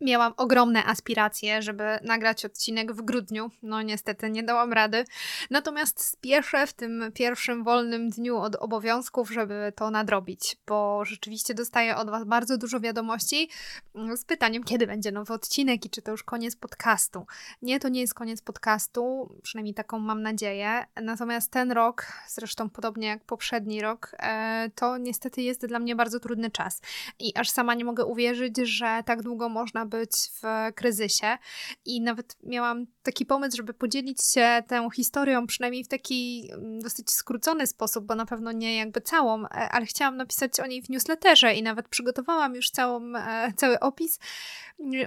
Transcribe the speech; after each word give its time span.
Miałam 0.00 0.32
ogromne 0.36 0.84
aspiracje, 0.84 1.62
żeby 1.62 1.84
nagrać 2.02 2.44
odcinek 2.44 2.92
w 2.92 3.02
grudniu. 3.02 3.50
No 3.62 3.82
niestety 3.82 4.30
nie 4.30 4.42
dałam 4.42 4.72
rady. 4.72 5.04
Natomiast 5.50 6.04
spieszę 6.04 6.66
w 6.66 6.72
tym 6.72 7.10
pierwszym 7.14 7.64
wolnym 7.64 8.10
dniu 8.10 8.36
od 8.36 8.56
obowiązków, 8.56 9.30
żeby 9.30 9.72
to 9.76 9.90
nadrobić, 9.90 10.56
bo 10.66 11.04
rzeczywiście 11.04 11.54
dostaję 11.54 11.96
od 11.96 12.10
Was 12.10 12.24
bardzo 12.24 12.58
dużo 12.58 12.80
wiadomości 12.80 13.50
mm, 13.94 14.16
z 14.16 14.24
pytaniem, 14.24 14.64
kiedy 14.64 14.86
będzie 14.86 15.12
nowy 15.12 15.34
odcinek 15.34 15.86
i 15.86 15.90
czy 15.90 16.02
to 16.02 16.10
już 16.10 16.22
koniec 16.22 16.56
podcastu. 16.56 17.26
Nie, 17.62 17.80
to 17.80 17.88
nie 17.88 18.00
jest 18.00 18.14
koniec 18.14 18.42
podcastu, 18.42 19.34
przynajmniej 19.42 19.74
taką 19.74 19.98
mam 19.98 20.22
nadzieję. 20.22 20.86
Natomiast 21.02 21.50
ten 21.50 21.72
rok, 21.72 22.06
zresztą 22.28 22.70
podobnie 22.70 23.08
jak 23.08 23.24
poprzedni 23.24 23.80
rok, 23.80 24.16
e, 24.18 24.70
to 24.74 24.98
niestety 24.98 25.42
jest 25.42 25.66
dla 25.66 25.78
mnie 25.78 25.96
bardzo 25.96 26.20
trudny 26.20 26.50
czas. 26.50 26.80
I 27.18 27.32
aż 27.36 27.50
sama 27.50 27.74
nie 27.74 27.84
mogę 27.84 28.04
uwierzyć, 28.04 28.56
że 28.56 29.02
tak 29.06 29.22
długo 29.22 29.48
można 29.48 29.86
być 29.90 30.10
w 30.42 30.74
kryzysie 30.74 31.38
i 31.84 32.00
nawet 32.00 32.36
miałam 32.42 32.86
taki 33.02 33.26
pomysł, 33.26 33.56
żeby 33.56 33.74
podzielić 33.74 34.24
się 34.34 34.62
tą 34.68 34.90
historią, 34.90 35.46
przynajmniej 35.46 35.84
w 35.84 35.88
taki 35.88 36.50
mm, 36.52 36.80
dosyć 36.80 37.10
skrócony 37.10 37.66
sposób, 37.66 38.06
bo 38.06 38.14
na 38.14 38.26
pewno 38.26 38.52
nie 38.52 38.76
jakby 38.76 39.00
całą, 39.00 39.44
e, 39.44 39.48
ale 39.48 39.86
chciałam 39.86 40.16
napisać 40.16 40.60
o 40.60 40.66
niej 40.66 40.82
w 40.82 40.88
newsletterze 40.88 41.54
i 41.54 41.62
nawet 41.62 41.88
przygotowałam 41.88 42.54
już 42.54 42.70
całą, 42.70 43.16
e, 43.16 43.52
cały 43.56 43.80
opis. 43.80 44.18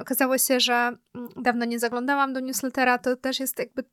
Okazało 0.01 0.37
się, 0.37 0.59
że 0.59 0.73
mm, 0.73 1.29
dawno 1.35 1.65
nie 1.65 1.79
zaglądałam 1.79 2.33
do 2.33 2.39
newslettera, 2.39 2.97
to 2.97 3.15
też 3.15 3.39
jest 3.39 3.59
jakby 3.59 3.83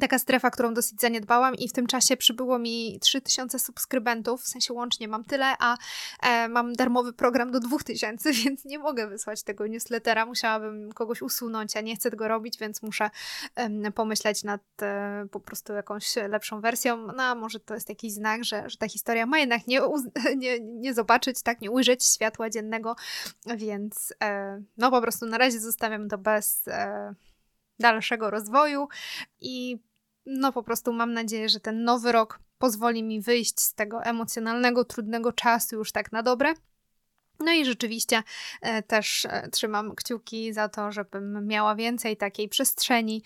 taka 0.00 0.18
strefa, 0.18 0.50
którą 0.50 0.74
dosyć 0.74 1.00
zaniedbałam 1.00 1.54
i 1.54 1.68
w 1.68 1.72
tym 1.72 1.86
czasie 1.86 2.16
przybyło 2.16 2.58
mi 2.58 2.98
3000 3.00 3.58
subskrybentów, 3.58 4.42
w 4.42 4.48
sensie 4.48 4.74
łącznie 4.74 5.08
mam 5.08 5.24
tyle, 5.24 5.54
a 5.58 5.76
e, 6.22 6.48
mam 6.48 6.72
darmowy 6.72 7.12
program 7.12 7.50
do 7.50 7.60
2000, 7.60 8.32
więc 8.44 8.64
nie 8.64 8.78
mogę 8.78 9.06
wysłać 9.06 9.42
tego 9.42 9.66
newslettera, 9.66 10.26
musiałabym 10.26 10.92
kogoś 10.92 11.22
usunąć, 11.22 11.76
a 11.76 11.80
nie 11.80 11.96
chcę 11.96 12.10
tego 12.10 12.28
robić, 12.28 12.58
więc 12.58 12.82
muszę 12.82 13.10
e, 13.54 13.92
pomyśleć 13.92 14.44
nad 14.44 14.60
e, 14.82 15.26
po 15.30 15.40
prostu 15.40 15.72
jakąś 15.72 16.16
lepszą 16.16 16.60
wersją, 16.60 17.06
no 17.16 17.22
a 17.22 17.34
może 17.34 17.60
to 17.60 17.74
jest 17.74 17.88
jakiś 17.88 18.12
znak, 18.12 18.44
że, 18.44 18.70
że 18.70 18.76
ta 18.76 18.88
historia 18.88 19.26
ma 19.26 19.38
jednak 19.38 19.66
nie, 19.66 19.80
nie, 20.36 20.60
nie 20.60 20.94
zobaczyć, 20.94 21.42
tak, 21.42 21.60
nie 21.60 21.70
ujrzeć 21.70 22.04
światła 22.04 22.50
dziennego, 22.50 22.96
więc 23.56 24.14
e, 24.22 24.62
no 24.76 24.90
po 24.90 25.02
prostu 25.02 25.26
na 25.26 25.38
razie 25.38 25.60
zostawiam 25.60 26.08
to 26.08 26.18
bez 26.18 26.68
e, 26.68 27.14
dalszego 27.78 28.30
rozwoju 28.30 28.88
i 29.40 29.78
no 30.28 30.52
po 30.52 30.62
prostu 30.62 30.92
mam 30.92 31.12
nadzieję, 31.12 31.48
że 31.48 31.60
ten 31.60 31.84
nowy 31.84 32.12
rok 32.12 32.40
pozwoli 32.58 33.02
mi 33.02 33.20
wyjść 33.20 33.60
z 33.60 33.74
tego 33.74 34.02
emocjonalnego, 34.02 34.84
trudnego 34.84 35.32
czasu 35.32 35.76
już 35.76 35.92
tak 35.92 36.12
na 36.12 36.22
dobre. 36.22 36.54
No 37.40 37.52
i 37.52 37.64
rzeczywiście 37.64 38.22
e, 38.60 38.82
też 38.82 39.26
e, 39.30 39.48
trzymam 39.48 39.94
kciuki 39.94 40.52
za 40.52 40.68
to, 40.68 40.92
żebym 40.92 41.46
miała 41.46 41.74
więcej 41.74 42.16
takiej 42.16 42.48
przestrzeni 42.48 43.22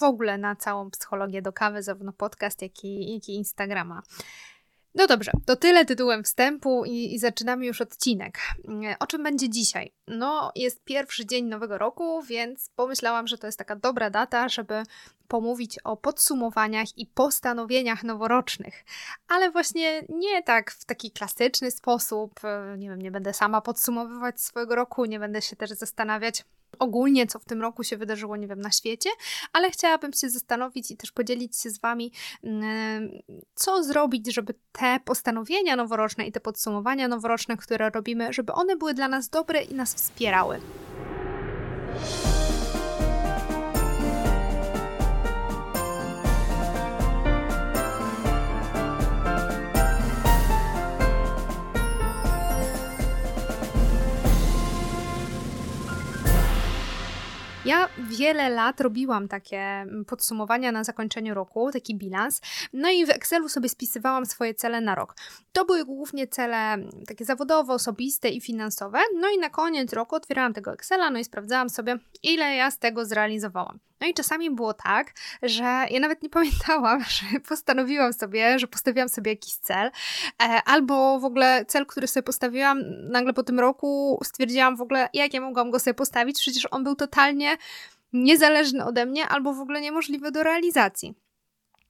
w 0.00 0.02
ogóle 0.02 0.38
na 0.38 0.56
całą 0.56 0.90
psychologię 0.90 1.42
do 1.42 1.52
kawy, 1.52 1.82
zarówno 1.82 2.12
podcast, 2.12 2.62
jak 2.62 2.84
i, 2.84 3.14
jak 3.14 3.28
i 3.28 3.34
Instagrama. 3.34 4.02
No 4.94 5.06
dobrze, 5.06 5.32
to 5.46 5.56
tyle 5.56 5.84
tytułem 5.84 6.24
wstępu 6.24 6.84
i, 6.84 7.14
i, 7.14 7.18
zaczynamy 7.18 7.66
już 7.66 7.80
odcinek. 7.80 8.38
O 9.00 9.06
czym 9.06 9.22
będzie 9.22 9.48
dzisiaj? 9.48 9.92
No, 10.08 10.52
jest 10.56 10.84
pierwszy 10.84 11.26
dzień 11.26 11.44
nowego 11.44 11.78
roku, 11.78 12.22
więc 12.22 12.70
pomyślałam, 12.76 13.26
że 13.26 13.38
to 13.38 13.46
jest 13.46 13.58
taka 13.58 13.76
dobra 13.76 14.10
data, 14.10 14.48
żeby 14.48 14.82
pomówić 15.28 15.78
o 15.78 15.96
podsumowaniach 15.96 16.98
i 16.98 17.06
postanowieniach 17.06 18.04
noworocznych. 18.04 18.84
Ale 19.28 19.50
właśnie 19.50 20.02
nie 20.08 20.42
tak 20.42 20.70
w 20.70 20.84
taki 20.84 21.10
klasyczny 21.10 21.70
sposób. 21.70 22.40
Nie 22.78 22.88
wiem, 22.88 23.02
nie 23.02 23.10
będę 23.10 23.34
sama 23.34 23.60
podsumowywać 23.60 24.40
swojego 24.40 24.74
roku, 24.74 25.04
nie 25.04 25.18
będę 25.18 25.42
się 25.42 25.56
też 25.56 25.70
zastanawiać, 25.70 26.44
ogólnie, 26.82 27.26
co 27.26 27.38
w 27.38 27.44
tym 27.44 27.62
roku 27.62 27.84
się 27.84 27.96
wydarzyło, 27.96 28.36
nie 28.36 28.48
wiem, 28.48 28.60
na 28.60 28.70
świecie, 28.70 29.10
ale 29.52 29.70
chciałabym 29.70 30.12
się 30.12 30.30
zastanowić 30.30 30.90
i 30.90 30.96
też 30.96 31.12
podzielić 31.12 31.60
się 31.60 31.70
z 31.70 31.80
Wami, 31.80 32.12
mm, 32.44 33.10
co 33.54 33.84
zrobić, 33.84 34.34
żeby 34.34 34.54
te 34.72 35.00
postanowienia 35.04 35.76
noworoczne 35.76 36.26
i 36.26 36.32
te 36.32 36.40
podsumowania 36.40 37.08
noworoczne, 37.08 37.56
które 37.56 37.90
robimy, 37.90 38.32
żeby 38.32 38.52
one 38.52 38.76
były 38.76 38.94
dla 38.94 39.08
nas 39.08 39.28
dobre 39.28 39.62
i 39.62 39.74
nas 39.74 39.94
wspierały. 39.94 40.60
Ja 57.64 57.88
wiele 57.98 58.48
lat 58.50 58.80
robiłam 58.80 59.28
takie 59.28 59.58
mm, 59.58 60.04
podsumowania 60.04 60.72
na 60.72 60.84
zakończeniu 60.84 61.34
roku, 61.34 61.72
taki 61.72 61.96
bilans, 61.96 62.40
no 62.72 62.90
i 62.90 63.06
w 63.06 63.10
Excelu 63.10 63.48
sobie 63.48 63.68
spisywałam 63.68 64.26
swoje 64.26 64.54
cele 64.54 64.80
na 64.80 64.94
rok. 64.94 65.14
To 65.52 65.64
były 65.64 65.84
głównie 65.84 66.26
cele 66.28 66.56
mm, 66.56 66.90
takie 67.06 67.24
zawodowe, 67.24 67.72
osobiste 67.72 68.28
i 68.28 68.40
finansowe, 68.40 68.98
no 69.20 69.28
i 69.30 69.38
na 69.38 69.50
koniec 69.50 69.92
roku 69.92 70.16
otwierałam 70.16 70.52
tego 70.54 70.72
Excela, 70.72 71.10
no 71.10 71.18
i 71.18 71.24
sprawdzałam 71.24 71.70
sobie, 71.70 71.98
ile 72.22 72.56
ja 72.56 72.70
z 72.70 72.78
tego 72.78 73.04
zrealizowałam. 73.04 73.78
No 74.02 74.08
i 74.08 74.14
czasami 74.14 74.50
było 74.50 74.74
tak, 74.74 75.12
że 75.42 75.86
ja 75.90 76.00
nawet 76.00 76.22
nie 76.22 76.30
pamiętałam, 76.30 77.04
że 77.16 77.40
postanowiłam 77.48 78.12
sobie, 78.12 78.58
że 78.58 78.66
postawiłam 78.66 79.08
sobie 79.08 79.30
jakiś 79.32 79.54
cel, 79.54 79.90
e, 80.42 80.62
albo 80.64 81.20
w 81.20 81.24
ogóle 81.24 81.64
cel, 81.68 81.86
który 81.86 82.06
sobie 82.06 82.22
postawiłam, 82.22 82.82
nagle 83.10 83.32
po 83.32 83.42
tym 83.42 83.60
roku 83.60 84.20
stwierdziłam 84.24 84.76
w 84.76 84.80
ogóle, 84.80 85.08
jak 85.14 85.34
ja 85.34 85.40
mogłam 85.40 85.70
go 85.70 85.78
sobie 85.78 85.94
postawić, 85.94 86.40
przecież 86.40 86.68
on 86.70 86.84
był 86.84 86.94
totalnie 86.94 87.56
niezależny 88.12 88.84
ode 88.84 89.06
mnie, 89.06 89.28
albo 89.28 89.54
w 89.54 89.60
ogóle 89.60 89.80
niemożliwy 89.80 90.30
do 90.30 90.42
realizacji. 90.42 91.14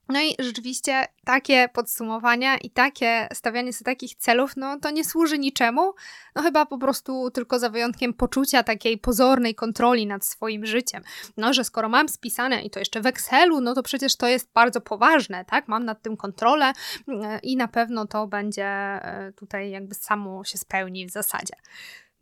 No 0.09 0.21
i 0.21 0.35
rzeczywiście 0.39 1.05
takie 1.25 1.69
podsumowania 1.69 2.57
i 2.59 2.71
takie 2.71 3.29
stawianie 3.33 3.73
sobie 3.73 3.85
takich 3.85 4.15
celów, 4.15 4.57
no 4.57 4.81
to 4.81 4.91
nie 4.91 5.05
służy 5.05 5.39
niczemu, 5.39 5.95
no 6.35 6.43
chyba 6.43 6.67
po 6.67 6.79
prostu 6.79 7.31
tylko 7.31 7.59
za 7.59 7.71
wyjątkiem 7.71 8.15
poczucia 8.15 8.63
takiej 8.63 8.99
pozornej 8.99 9.55
kontroli 9.55 10.07
nad 10.07 10.27
swoim 10.27 10.67
życiem. 10.67 11.03
No, 11.37 11.53
że 11.53 11.65
skoro 11.65 11.89
mam 11.89 12.09
spisane 12.09 12.63
i 12.63 12.71
to 12.71 12.79
jeszcze 12.79 13.01
w 13.01 13.07
Excelu, 13.07 13.61
no 13.61 13.75
to 13.75 13.83
przecież 13.83 14.17
to 14.17 14.29
jest 14.29 14.53
bardzo 14.53 14.81
poważne, 14.81 15.45
tak? 15.45 15.69
Mam 15.69 15.85
nad 15.85 16.03
tym 16.03 16.17
kontrolę 16.17 16.73
mm, 17.09 17.41
i 17.43 17.57
na 17.57 17.69
pewno 17.69 18.07
to 18.07 18.27
będzie 18.27 18.67
e, 18.67 19.33
tutaj 19.37 19.71
jakby 19.71 19.95
samo 19.95 20.45
się 20.45 20.59
spełni 20.59 21.07
w 21.07 21.11
zasadzie. 21.11 21.55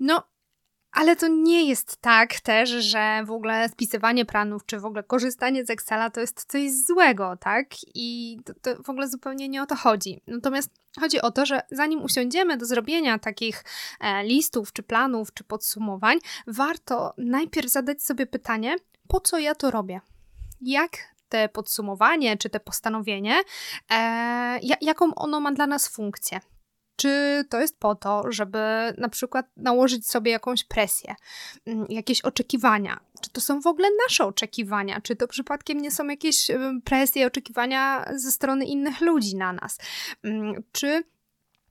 No, 0.00 0.22
ale 0.92 1.16
to 1.16 1.28
nie 1.28 1.68
jest 1.68 1.96
tak 1.96 2.40
też, 2.40 2.70
że 2.70 3.22
w 3.26 3.30
ogóle 3.30 3.68
spisywanie 3.68 4.24
planów, 4.24 4.66
czy 4.66 4.80
w 4.80 4.84
ogóle 4.84 5.02
korzystanie 5.02 5.64
z 5.64 5.70
Excela 5.70 6.10
to 6.10 6.20
jest 6.20 6.44
coś 6.44 6.72
złego, 6.72 7.36
tak? 7.40 7.66
I 7.94 8.38
to, 8.44 8.52
to, 8.54 8.82
w 8.82 8.90
ogóle 8.90 9.08
zupełnie 9.08 9.48
nie 9.48 9.62
o 9.62 9.66
to 9.66 9.74
chodzi. 9.74 10.22
Natomiast 10.26 10.70
chodzi 11.00 11.20
o 11.20 11.30
to, 11.30 11.46
że 11.46 11.60
zanim 11.70 12.02
usiądziemy 12.02 12.56
do 12.56 12.66
zrobienia 12.66 13.18
takich 13.18 13.64
e, 14.00 14.24
listów, 14.24 14.72
czy 14.72 14.82
planów, 14.82 15.34
czy 15.34 15.44
podsumowań, 15.44 16.18
warto 16.46 17.14
najpierw 17.18 17.68
zadać 17.68 18.02
sobie 18.02 18.26
pytanie, 18.26 18.76
po 19.08 19.20
co 19.20 19.38
ja 19.38 19.54
to 19.54 19.70
robię? 19.70 20.00
Jak 20.60 20.90
te 21.28 21.48
podsumowanie, 21.48 22.36
czy 22.36 22.50
te 22.50 22.60
postanowienie, 22.60 23.40
e, 23.90 24.60
jaką 24.80 25.14
ono 25.14 25.40
ma 25.40 25.52
dla 25.52 25.66
nas 25.66 25.88
funkcję? 25.88 26.40
Czy 27.00 27.44
to 27.48 27.60
jest 27.60 27.78
po 27.78 27.94
to, 27.94 28.32
żeby 28.32 28.58
na 28.98 29.08
przykład 29.08 29.46
nałożyć 29.56 30.08
sobie 30.08 30.30
jakąś 30.30 30.64
presję, 30.64 31.14
mm, 31.66 31.86
jakieś 31.88 32.20
oczekiwania? 32.22 33.00
Czy 33.20 33.30
to 33.30 33.40
są 33.40 33.60
w 33.60 33.66
ogóle 33.66 33.88
nasze 34.06 34.24
oczekiwania? 34.24 35.00
Czy 35.00 35.16
to 35.16 35.28
przypadkiem 35.28 35.78
nie 35.78 35.90
są 35.90 36.06
jakieś 36.06 36.50
presje, 36.84 37.26
oczekiwania 37.26 38.04
ze 38.16 38.32
strony 38.32 38.64
innych 38.64 39.00
ludzi 39.00 39.36
na 39.36 39.52
nas? 39.52 39.78
Mm, 40.24 40.62
czy 40.72 41.04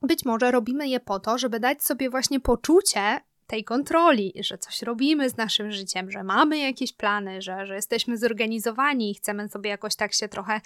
być 0.02 0.24
może 0.24 0.50
robimy 0.50 0.88
je 0.88 1.00
po 1.00 1.20
to, 1.20 1.38
żeby 1.38 1.60
dać 1.60 1.82
sobie 1.82 2.10
właśnie 2.10 2.40
poczucie 2.40 3.20
tej 3.50 3.64
kontroli, 3.64 4.32
że 4.40 4.58
coś 4.58 4.82
robimy 4.82 5.30
z 5.30 5.36
naszym 5.36 5.72
życiem, 5.72 6.10
że 6.10 6.24
mamy 6.24 6.58
jakieś 6.58 6.92
plany, 6.92 7.42
że, 7.42 7.66
że 7.66 7.74
jesteśmy 7.74 8.18
zorganizowani 8.18 9.10
i 9.10 9.14
chcemy 9.14 9.48
sobie 9.48 9.70
jakoś 9.70 9.96
tak 9.96 10.14
się 10.14 10.28
trochę 10.28 10.60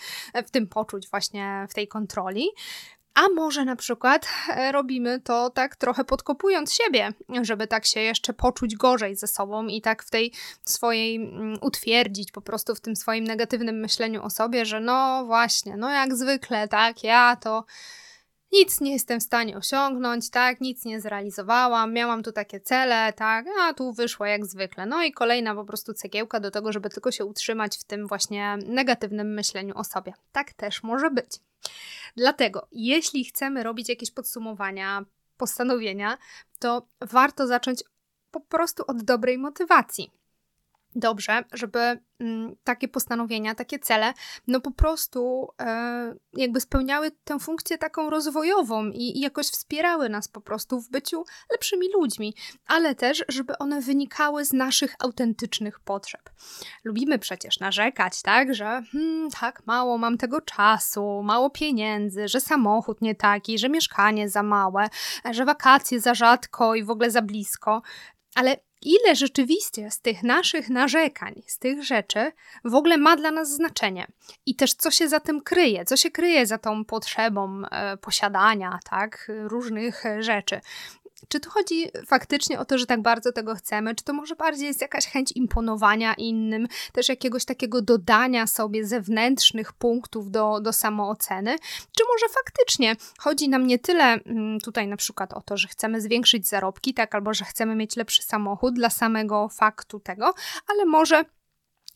w 0.47 0.51
tym 0.51 0.67
poczuć, 0.67 1.09
właśnie 1.11 1.67
w 1.71 1.75
tej 1.75 1.89
kontroli. 1.89 2.49
A 3.15 3.29
może 3.29 3.65
na 3.65 3.77
przykład 3.77 4.29
e, 4.49 4.73
robimy 4.73 5.21
to 5.21 5.51
tak 5.51 5.77
trochę 5.77 6.05
podkopując 6.05 6.75
siebie, 6.75 7.13
żeby 7.43 7.67
tak 7.67 7.87
się 7.87 8.01
jeszcze 8.01 8.33
poczuć 8.33 8.77
gorzej 8.77 9.17
ze 9.17 9.27
sobą 9.27 9.67
i 9.67 9.81
tak 9.81 10.03
w 10.03 10.11
tej 10.11 10.33
swojej 10.65 11.17
mm, 11.17 11.59
utwierdzić 11.61 12.33
po 12.33 12.41
prostu 12.41 12.75
w 12.75 12.81
tym 12.81 12.97
swoim 12.97 13.25
negatywnym 13.25 13.81
myśleniu 13.81 14.23
o 14.23 14.31
sobie, 14.31 14.67
że 14.67 14.81
no 14.81 15.25
właśnie, 15.27 15.77
no 15.77 15.91
jak 15.91 16.15
zwykle, 16.15 16.69
tak, 16.69 17.05
ja 17.05 17.37
to 17.37 17.65
nic 18.53 18.81
nie 18.81 18.93
jestem 18.93 19.21
w 19.21 19.23
stanie 19.23 19.57
osiągnąć, 19.57 20.31
tak, 20.31 20.61
nic 20.61 20.85
nie 20.85 21.01
zrealizowałam, 21.01 21.93
miałam 21.93 22.23
tu 22.23 22.33
takie 22.33 22.61
cele, 22.61 23.13
tak, 23.13 23.47
a 23.61 23.75
tu 23.75 23.93
wyszło 23.93 24.27
jak 24.27 24.47
zwykle. 24.47 24.87
No 24.87 25.03
i 25.03 25.13
kolejna 25.13 25.55
po 25.55 25.65
prostu 25.65 25.95
cegiełka 25.95 26.41
do 26.41 26.51
tego, 26.51 26.73
żeby 26.73 26.91
tylko 26.91 27.11
się 27.13 27.25
utrzymać 27.25 27.79
w 27.79 27.85
tym 27.85 28.07
właśnie 28.07 28.59
negatywnym 28.67 29.35
myśleniu 29.35 29.75
o 29.77 29.85
sobie. 29.85 30.13
Tak 30.33 30.53
też 30.53 30.83
może 30.83 31.11
być. 31.11 31.41
Dlatego, 32.17 32.69
jeśli 32.73 33.25
chcemy 33.25 33.63
robić 33.63 33.89
jakieś 33.89 34.11
podsumowania, 34.11 35.05
postanowienia, 35.37 36.19
to 36.59 36.87
warto 37.01 37.47
zacząć 37.47 37.83
po 38.31 38.41
prostu 38.41 38.85
od 38.87 39.03
dobrej 39.03 39.39
motywacji 39.39 40.11
dobrze, 40.95 41.45
żeby 41.53 42.01
mm, 42.21 42.57
takie 42.65 42.89
postanowienia, 42.89 43.55
takie 43.55 43.79
cele, 43.79 44.13
no 44.47 44.61
po 44.61 44.71
prostu 44.71 45.49
e, 45.61 46.15
jakby 46.33 46.61
spełniały 46.61 47.11
tę 47.25 47.39
funkcję 47.39 47.79
taką 47.79 48.11
rozwojową 48.11 48.87
i, 48.87 49.19
i, 49.19 49.21
jakoś 49.21 49.47
wspierały 49.47 50.09
nas 50.09 50.29
po 50.29 50.41
prostu 50.41 50.81
w 50.81 50.91
byciu 50.91 51.25
lepszymi 51.53 51.87
ludźmi, 51.95 52.35
ale 52.67 52.95
też, 52.95 53.25
żeby 53.29 53.59
one 53.59 53.81
wynikały 53.81 54.45
z 54.45 54.53
naszych 54.53 54.95
autentycznych 54.99 55.81
potrzeb. 55.81 56.31
Lubimy 56.85 57.19
przecież 57.19 57.61
narzekać, 57.61 58.23
tak, 58.23 58.55
że 58.55 58.83
hmm, 58.93 59.31
tak 59.31 59.67
mało 59.67 59.99
mam 59.99 60.19
tego 60.19 60.41
czasu, 60.41 61.23
mało 61.23 61.51
pieniędzy, 61.51 62.29
że 62.29 62.41
samochód 62.41 63.03
nie 63.03 63.15
taki, 63.15 63.59
że 63.59 63.69
mieszkanie 63.69 64.29
za 64.29 64.43
małe, 64.43 64.89
że 65.31 65.45
wakacje 65.45 66.01
za 66.01 66.15
rzadko 66.15 66.75
i 66.75 66.85
w 66.85 66.91
ogóle 66.91 67.11
za 67.11 67.23
blisko, 67.23 67.83
ale 68.35 68.57
ile 68.85 69.17
rzeczywiście 69.17 69.91
z 69.91 70.01
tych 70.01 70.23
naszych 70.23 70.69
narzekań, 70.69 71.43
z 71.47 71.59
tych 71.59 71.85
rzeczy 71.85 72.33
w 72.65 72.75
ogóle 72.75 72.99
ma 72.99 73.17
dla 73.17 73.31
nas 73.31 73.51
znaczenie 73.51 74.07
i 74.47 74.57
też 74.57 74.75
co 74.75 74.91
się 74.91 75.09
za 75.09 75.21
tym 75.21 75.41
kryje, 75.41 75.85
co 75.85 75.97
się 75.97 76.11
kryje 76.11 76.47
za 76.47 76.59
tą 76.59 76.85
potrzebą 76.85 77.63
e, 77.71 77.97
posiadania, 77.97 78.79
tak, 78.91 79.31
różnych 79.45 80.05
rzeczy. 80.21 80.61
Czy 81.29 81.41
tu 81.41 81.51
chodzi 81.51 81.91
faktycznie 82.07 82.61
o 82.61 82.65
to, 82.65 82.79
że 82.79 82.87
tak 82.87 83.03
bardzo 83.03 83.33
tego 83.33 83.55
chcemy, 83.55 83.95
czy 83.95 84.05
to 84.05 84.13
może 84.13 84.37
bardziej 84.37 84.67
jest 84.67 84.81
jakaś 84.81 85.07
chęć 85.07 85.33
imponowania 85.33 86.15
innym, 86.15 86.69
też 86.93 87.09
jakiegoś 87.09 87.45
takiego 87.45 87.83
dodania 87.83 88.47
sobie 88.47 88.87
zewnętrznych 88.87 89.73
punktów 89.73 90.31
do, 90.31 90.61
do 90.61 90.73
samooceny, 90.73 91.57
czy 91.97 92.05
może 92.09 92.35
faktycznie 92.35 92.97
chodzi 93.19 93.49
nam 93.49 93.67
nie 93.67 93.79
tyle 93.79 94.05
mm, 94.05 94.61
tutaj 94.61 94.89
na 94.89 94.97
przykład 94.97 95.33
o 95.33 95.41
to, 95.41 95.57
że 95.57 95.69
chcemy 95.69 96.01
zwiększyć 96.01 96.49
zarobki, 96.49 96.95
tak, 96.95 97.15
albo 97.15 97.35
że 97.35 97.45
chcemy 97.45 97.75
mieć 97.75 97.97
lepszy 97.97 98.23
samochód 98.23 98.75
dla 98.75 98.91
samego 98.91 99.49
faktu 99.49 100.01
tego, 100.01 100.35
ale 100.69 100.85
może 100.85 101.25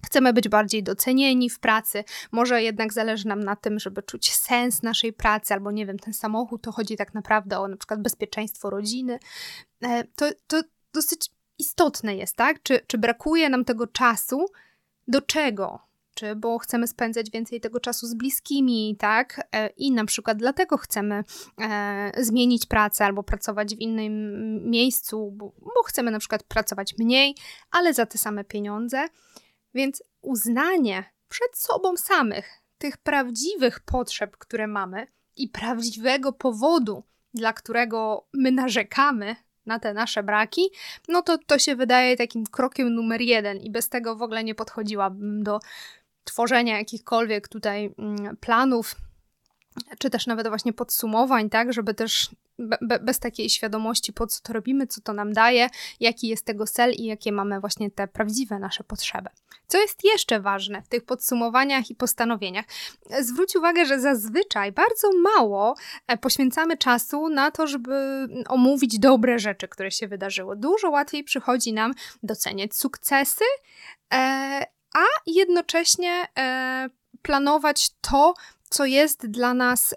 Chcemy 0.09 0.33
być 0.33 0.49
bardziej 0.49 0.83
docenieni 0.83 1.51
w 1.51 1.61
pracy, 1.61 2.05
może 2.33 2.63
jednak 2.63 2.93
zależy 2.93 3.29
nam 3.29 3.41
na 3.41 3.57
tym, 3.57 3.79
żeby 3.79 4.03
czuć 4.03 4.33
sens 4.33 4.83
naszej 4.83 5.13
pracy, 5.13 5.55
albo 5.55 5.71
nie 5.71 5.87
wiem, 5.87 5.99
ten 5.99 6.15
samochód 6.15 6.63
to 6.63 6.73
chodzi 6.73 6.97
tak 6.97 7.15
naprawdę 7.15 7.59
o 7.59 7.69
na 7.69 7.77
przykład 7.77 8.03
bezpieczeństwo 8.03 8.71
rodziny. 8.71 9.19
E, 9.83 10.05
to, 10.05 10.31
to 10.47 10.63
dosyć 10.95 11.31
istotne 11.59 12.17
jest, 12.17 12.37
tak? 12.37 12.63
Czy, 12.63 12.81
czy 12.87 12.99
brakuje 12.99 13.49
nam 13.49 13.65
tego 13.65 13.87
czasu? 13.87 14.47
Do 15.09 15.23
czego? 15.23 15.79
Czy 16.15 16.37
bo 16.37 16.59
chcemy 16.59 16.87
spędzać 16.87 17.31
więcej 17.31 17.61
tego 17.61 17.81
czasu 17.81 18.07
z 18.07 18.15
bliskimi, 18.15 18.97
tak? 18.99 19.49
E, 19.55 19.69
I 19.69 19.93
na 19.93 20.05
przykład 20.05 20.39
dlatego 20.39 20.77
chcemy 20.77 21.25
e, 21.61 22.13
zmienić 22.19 22.67
pracę 22.67 23.05
albo 23.05 23.23
pracować 23.23 23.77
w 23.77 23.81
innym 23.81 24.71
miejscu, 24.71 25.33
bo, 25.37 25.53
bo 25.61 25.83
chcemy 25.87 26.11
na 26.11 26.19
przykład 26.19 26.43
pracować 26.43 26.95
mniej, 26.99 27.35
ale 27.71 27.95
za 27.95 28.07
te 28.07 28.19
same 28.19 28.45
pieniądze. 28.45 29.09
Więc 29.75 30.03
uznanie 30.21 31.05
przed 31.29 31.59
sobą 31.59 31.97
samych 31.97 32.51
tych 32.79 32.97
prawdziwych 32.97 33.81
potrzeb, 33.81 34.37
które 34.37 34.67
mamy 34.67 35.07
i 35.37 35.49
prawdziwego 35.49 36.33
powodu, 36.33 37.03
dla 37.35 37.53
którego 37.53 38.27
my 38.33 38.53
narzekamy 38.53 39.37
na 39.67 39.79
te 39.79 39.95
nasze 39.95 40.23
braki, 40.23 40.71
no 41.09 41.23
to 41.23 41.39
to 41.39 41.59
się 41.59 41.77
wydaje 41.77 42.17
takim 42.17 42.45
krokiem 42.47 42.95
numer 42.95 43.21
jeden 43.21 43.59
i 43.59 43.71
bez 43.71 43.89
tego 43.89 44.17
w 44.17 44.23
ogóle 44.23 44.45
nie 44.45 44.55
podchodziłabym 44.55 45.43
do 45.43 45.61
tworzenia 46.25 46.79
jakichkolwiek 46.79 47.49
tutaj 47.49 47.95
mm, 47.99 48.37
planów, 48.37 48.97
czy 49.99 50.11
też 50.11 50.27
nawet 50.27 50.49
właśnie 50.49 50.73
podsumowań, 50.73 51.51
tak, 51.51 51.73
żeby 51.73 51.95
też 51.95 52.31
be, 52.59 52.99
bez 52.99 53.19
takiej 53.19 53.51
świadomości, 53.51 54.13
po 54.13 54.27
co 54.27 54.41
to 54.43 54.53
robimy, 54.53 54.87
co 54.87 55.01
to 55.01 55.13
nam 55.13 55.33
daje, 55.33 55.69
jaki 56.01 56.29
jest 56.29 56.45
tego 56.45 56.67
cel 56.67 56.93
i 56.93 57.05
jakie 57.05 57.33
mamy 57.33 57.61
właśnie 57.61 57.91
te 57.91 58.09
prawdziwe 58.09 58.59
nasze 58.59 58.85
potrzeby. 58.85 59.29
Co 59.67 59.79
jest 59.79 60.05
jeszcze 60.05 60.41
ważne 60.41 60.83
w 60.83 60.89
tych 60.89 61.05
podsumowaniach 61.05 61.91
i 61.91 61.95
postanowieniach? 61.95 62.65
Zwróć 63.21 63.57
uwagę, 63.57 63.87
że 63.87 64.01
zazwyczaj 64.01 64.73
bardzo 64.73 65.09
mało 65.23 65.75
e, 66.07 66.17
poświęcamy 66.17 66.77
czasu 66.77 67.29
na 67.29 67.51
to, 67.51 67.67
żeby 67.67 68.27
omówić 68.49 68.99
dobre 68.99 69.39
rzeczy, 69.39 69.69
które 69.69 69.91
się 69.91 70.09
wydarzyły. 70.09 70.57
Dużo 70.57 70.91
łatwiej 70.91 71.25
przychodzi 71.25 71.73
nam 71.73 71.93
doceniać 72.23 72.77
sukcesy, 72.77 73.45
e, 74.15 74.19
a 74.95 75.05
jednocześnie 75.27 76.27
e, 76.39 76.89
planować 77.23 77.91
to, 78.01 78.35
co 78.71 78.85
jest 78.85 79.27
dla 79.27 79.55
nas 79.55 79.95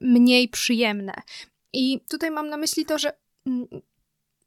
mniej 0.00 0.48
przyjemne. 0.48 1.22
I 1.72 2.00
tutaj 2.10 2.30
mam 2.30 2.48
na 2.48 2.56
myśli 2.56 2.86
to, 2.86 2.98
że 2.98 3.12
mm, 3.46 3.66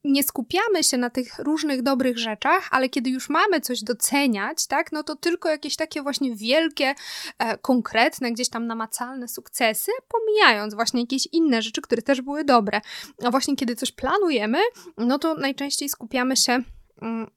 nie 0.04 0.24
skupiamy 0.24 0.84
się 0.84 0.98
na 0.98 1.10
tych 1.10 1.40
różnych 1.40 1.82
dobrych 1.82 2.18
rzeczach, 2.18 2.68
ale 2.72 2.90
kiedy 2.90 3.10
już 3.10 3.30
mamy 3.30 3.62
coś 3.62 3.84
doceniać, 3.84 4.68
tak, 4.68 4.92
no 4.92 5.04
to 5.04 5.16
tylko 5.16 5.50
jakieś 5.50 5.76
takie 5.76 6.02
właśnie 6.02 6.36
wielkie, 6.36 6.96
e, 7.40 7.58
konkretne, 7.58 8.32
gdzieś 8.32 8.50
tam 8.50 8.68
namacalne 8.68 9.28
sukcesy, 9.28 9.92
pomijając 10.08 10.74
właśnie 10.74 11.02
jakieś 11.02 11.28
inne 11.32 11.62
rzeczy, 11.62 11.82
które 11.82 12.02
też 12.02 12.22
były 12.22 12.44
dobre. 12.44 12.82
A 13.24 13.32
właśnie 13.32 13.56
kiedy 13.56 13.76
coś 13.76 13.92
planujemy, 13.92 14.58
no 14.98 15.20
to 15.20 15.34
najczęściej 15.34 15.90
skupiamy 15.90 16.38
się 16.38 16.64
mm, 17.02 17.32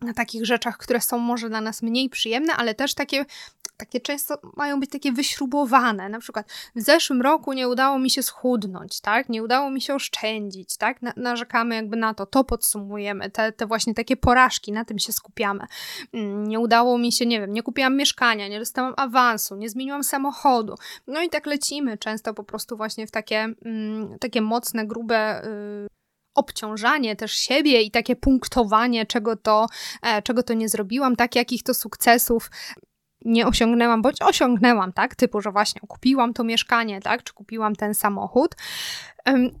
na 0.00 0.14
takich 0.14 0.46
rzeczach, 0.46 0.78
które 0.78 1.00
są 1.00 1.18
może 1.18 1.48
dla 1.48 1.60
nas 1.60 1.82
mniej 1.82 2.10
przyjemne, 2.10 2.56
ale 2.56 2.74
też 2.74 2.94
takie, 2.94 3.24
takie 3.84 4.00
często 4.00 4.38
mają 4.56 4.80
być 4.80 4.90
takie 4.90 5.12
wyśrubowane. 5.12 6.08
Na 6.08 6.18
przykład 6.18 6.52
w 6.74 6.80
zeszłym 6.80 7.22
roku 7.22 7.52
nie 7.52 7.68
udało 7.68 7.98
mi 7.98 8.10
się 8.10 8.22
schudnąć, 8.22 9.00
tak? 9.00 9.28
Nie 9.28 9.42
udało 9.42 9.70
mi 9.70 9.80
się 9.80 9.94
oszczędzić, 9.94 10.76
tak? 10.76 11.02
Na, 11.02 11.12
narzekamy 11.16 11.74
jakby 11.74 11.96
na 11.96 12.14
to, 12.14 12.26
to 12.26 12.44
podsumujemy, 12.44 13.30
te, 13.30 13.52
te 13.52 13.66
właśnie 13.66 13.94
takie 13.94 14.16
porażki, 14.16 14.72
na 14.72 14.84
tym 14.84 14.98
się 14.98 15.12
skupiamy. 15.12 15.66
Mm, 16.12 16.48
nie 16.48 16.60
udało 16.60 16.98
mi 16.98 17.12
się, 17.12 17.26
nie 17.26 17.40
wiem, 17.40 17.52
nie 17.52 17.62
kupiłam 17.62 17.96
mieszkania, 17.96 18.48
nie 18.48 18.58
dostałam 18.58 18.94
awansu, 18.96 19.56
nie 19.56 19.70
zmieniłam 19.70 20.04
samochodu. 20.04 20.74
No 21.06 21.22
i 21.22 21.28
tak 21.28 21.46
lecimy 21.46 21.98
często 21.98 22.34
po 22.34 22.44
prostu 22.44 22.76
właśnie 22.76 23.06
w 23.06 23.10
takie, 23.10 23.48
mm, 23.64 24.18
takie 24.18 24.40
mocne, 24.40 24.86
grube... 24.86 25.42
Yy, 25.44 25.92
obciążanie 26.34 27.16
też 27.16 27.32
siebie 27.32 27.82
i 27.82 27.90
takie 27.90 28.16
punktowanie, 28.16 29.06
czego 29.06 29.36
to, 29.36 29.66
e, 30.02 30.22
czego 30.22 30.42
to 30.42 30.54
nie 30.54 30.68
zrobiłam, 30.68 31.16
tak, 31.16 31.36
jakich 31.36 31.62
to 31.62 31.74
sukcesów 31.74 32.50
nie 33.24 33.46
osiągnęłam, 33.46 34.02
bądź 34.02 34.22
osiągnęłam, 34.22 34.92
tak, 34.92 35.14
typu, 35.14 35.40
że 35.40 35.50
właśnie 35.50 35.80
kupiłam 35.88 36.32
to 36.32 36.44
mieszkanie, 36.44 37.00
tak, 37.00 37.22
czy 37.22 37.32
kupiłam 37.34 37.76
ten 37.76 37.94
samochód. 37.94 38.54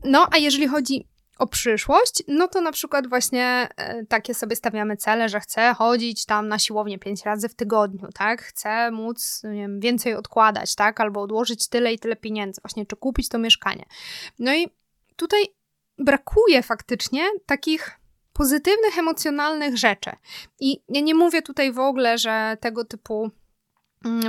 No, 0.04 0.28
a 0.32 0.36
jeżeli 0.36 0.68
chodzi 0.68 1.08
o 1.38 1.46
przyszłość, 1.46 2.22
no 2.28 2.48
to 2.48 2.60
na 2.60 2.72
przykład 2.72 3.08
właśnie 3.08 3.68
e, 3.76 4.06
takie 4.06 4.34
sobie 4.34 4.56
stawiamy 4.56 4.96
cele, 4.96 5.28
że 5.28 5.40
chcę 5.40 5.74
chodzić 5.74 6.26
tam 6.26 6.48
na 6.48 6.58
siłownię 6.58 6.98
pięć 6.98 7.24
razy 7.24 7.48
w 7.48 7.54
tygodniu, 7.54 8.08
tak? 8.14 8.42
Chcę 8.42 8.90
móc 8.90 9.42
wiem, 9.52 9.80
więcej 9.80 10.14
odkładać, 10.14 10.74
tak? 10.74 11.00
Albo 11.00 11.22
odłożyć 11.22 11.68
tyle 11.68 11.92
i 11.92 11.98
tyle 11.98 12.16
pieniędzy, 12.16 12.60
właśnie, 12.60 12.86
czy 12.86 12.96
kupić 12.96 13.28
to 13.28 13.38
mieszkanie. 13.38 13.84
No 14.38 14.54
i 14.54 14.68
tutaj 15.16 15.40
brakuje 15.98 16.62
faktycznie 16.62 17.24
takich 17.46 17.90
pozytywnych, 18.32 18.98
emocjonalnych 18.98 19.78
rzeczy. 19.78 20.10
I 20.60 20.82
ja 20.88 21.00
nie 21.00 21.14
mówię 21.14 21.42
tutaj 21.42 21.72
w 21.72 21.78
ogóle, 21.78 22.18
że 22.18 22.56
tego 22.60 22.84
typu 22.84 23.30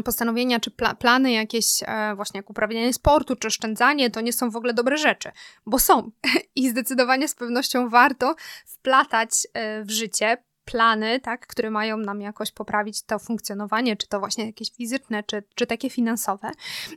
postanowienia 0.04 0.60
czy 0.60 0.72
pla 0.72 0.96
plany 0.96 1.32
jakieś 1.32 1.84
e, 1.86 2.16
właśnie 2.16 2.38
jak 2.38 2.50
uprawianie 2.50 2.94
sportu 2.94 3.36
czy 3.36 3.48
oszczędzanie 3.48 4.10
to 4.10 4.22
nie 4.22 4.34
są 4.34 4.50
w 4.50 4.56
ogóle 4.56 4.74
dobre 4.74 4.98
rzeczy, 4.98 5.32
bo 5.66 5.80
są 5.80 6.12
i 6.56 6.70
zdecydowanie 6.70 7.28
z 7.28 7.36
pewnością 7.36 7.90
warto 7.90 8.36
wplatać 8.66 9.48
e, 9.54 9.84
w 9.84 9.92
życie 9.92 10.38
plany, 10.66 11.20
tak, 11.20 11.48
które 11.48 11.72
mają 11.72 11.98
nam 11.98 12.22
jakoś 12.22 12.52
poprawić 12.52 13.04
to 13.04 13.20
funkcjonowanie, 13.20 13.98
czy 13.98 14.08
to 14.08 14.20
właśnie 14.20 14.46
jakieś 14.46 14.72
fizyczne, 14.72 15.24
czy, 15.24 15.44
czy 15.56 15.68
takie 15.68 15.90
finansowe. 15.90 16.52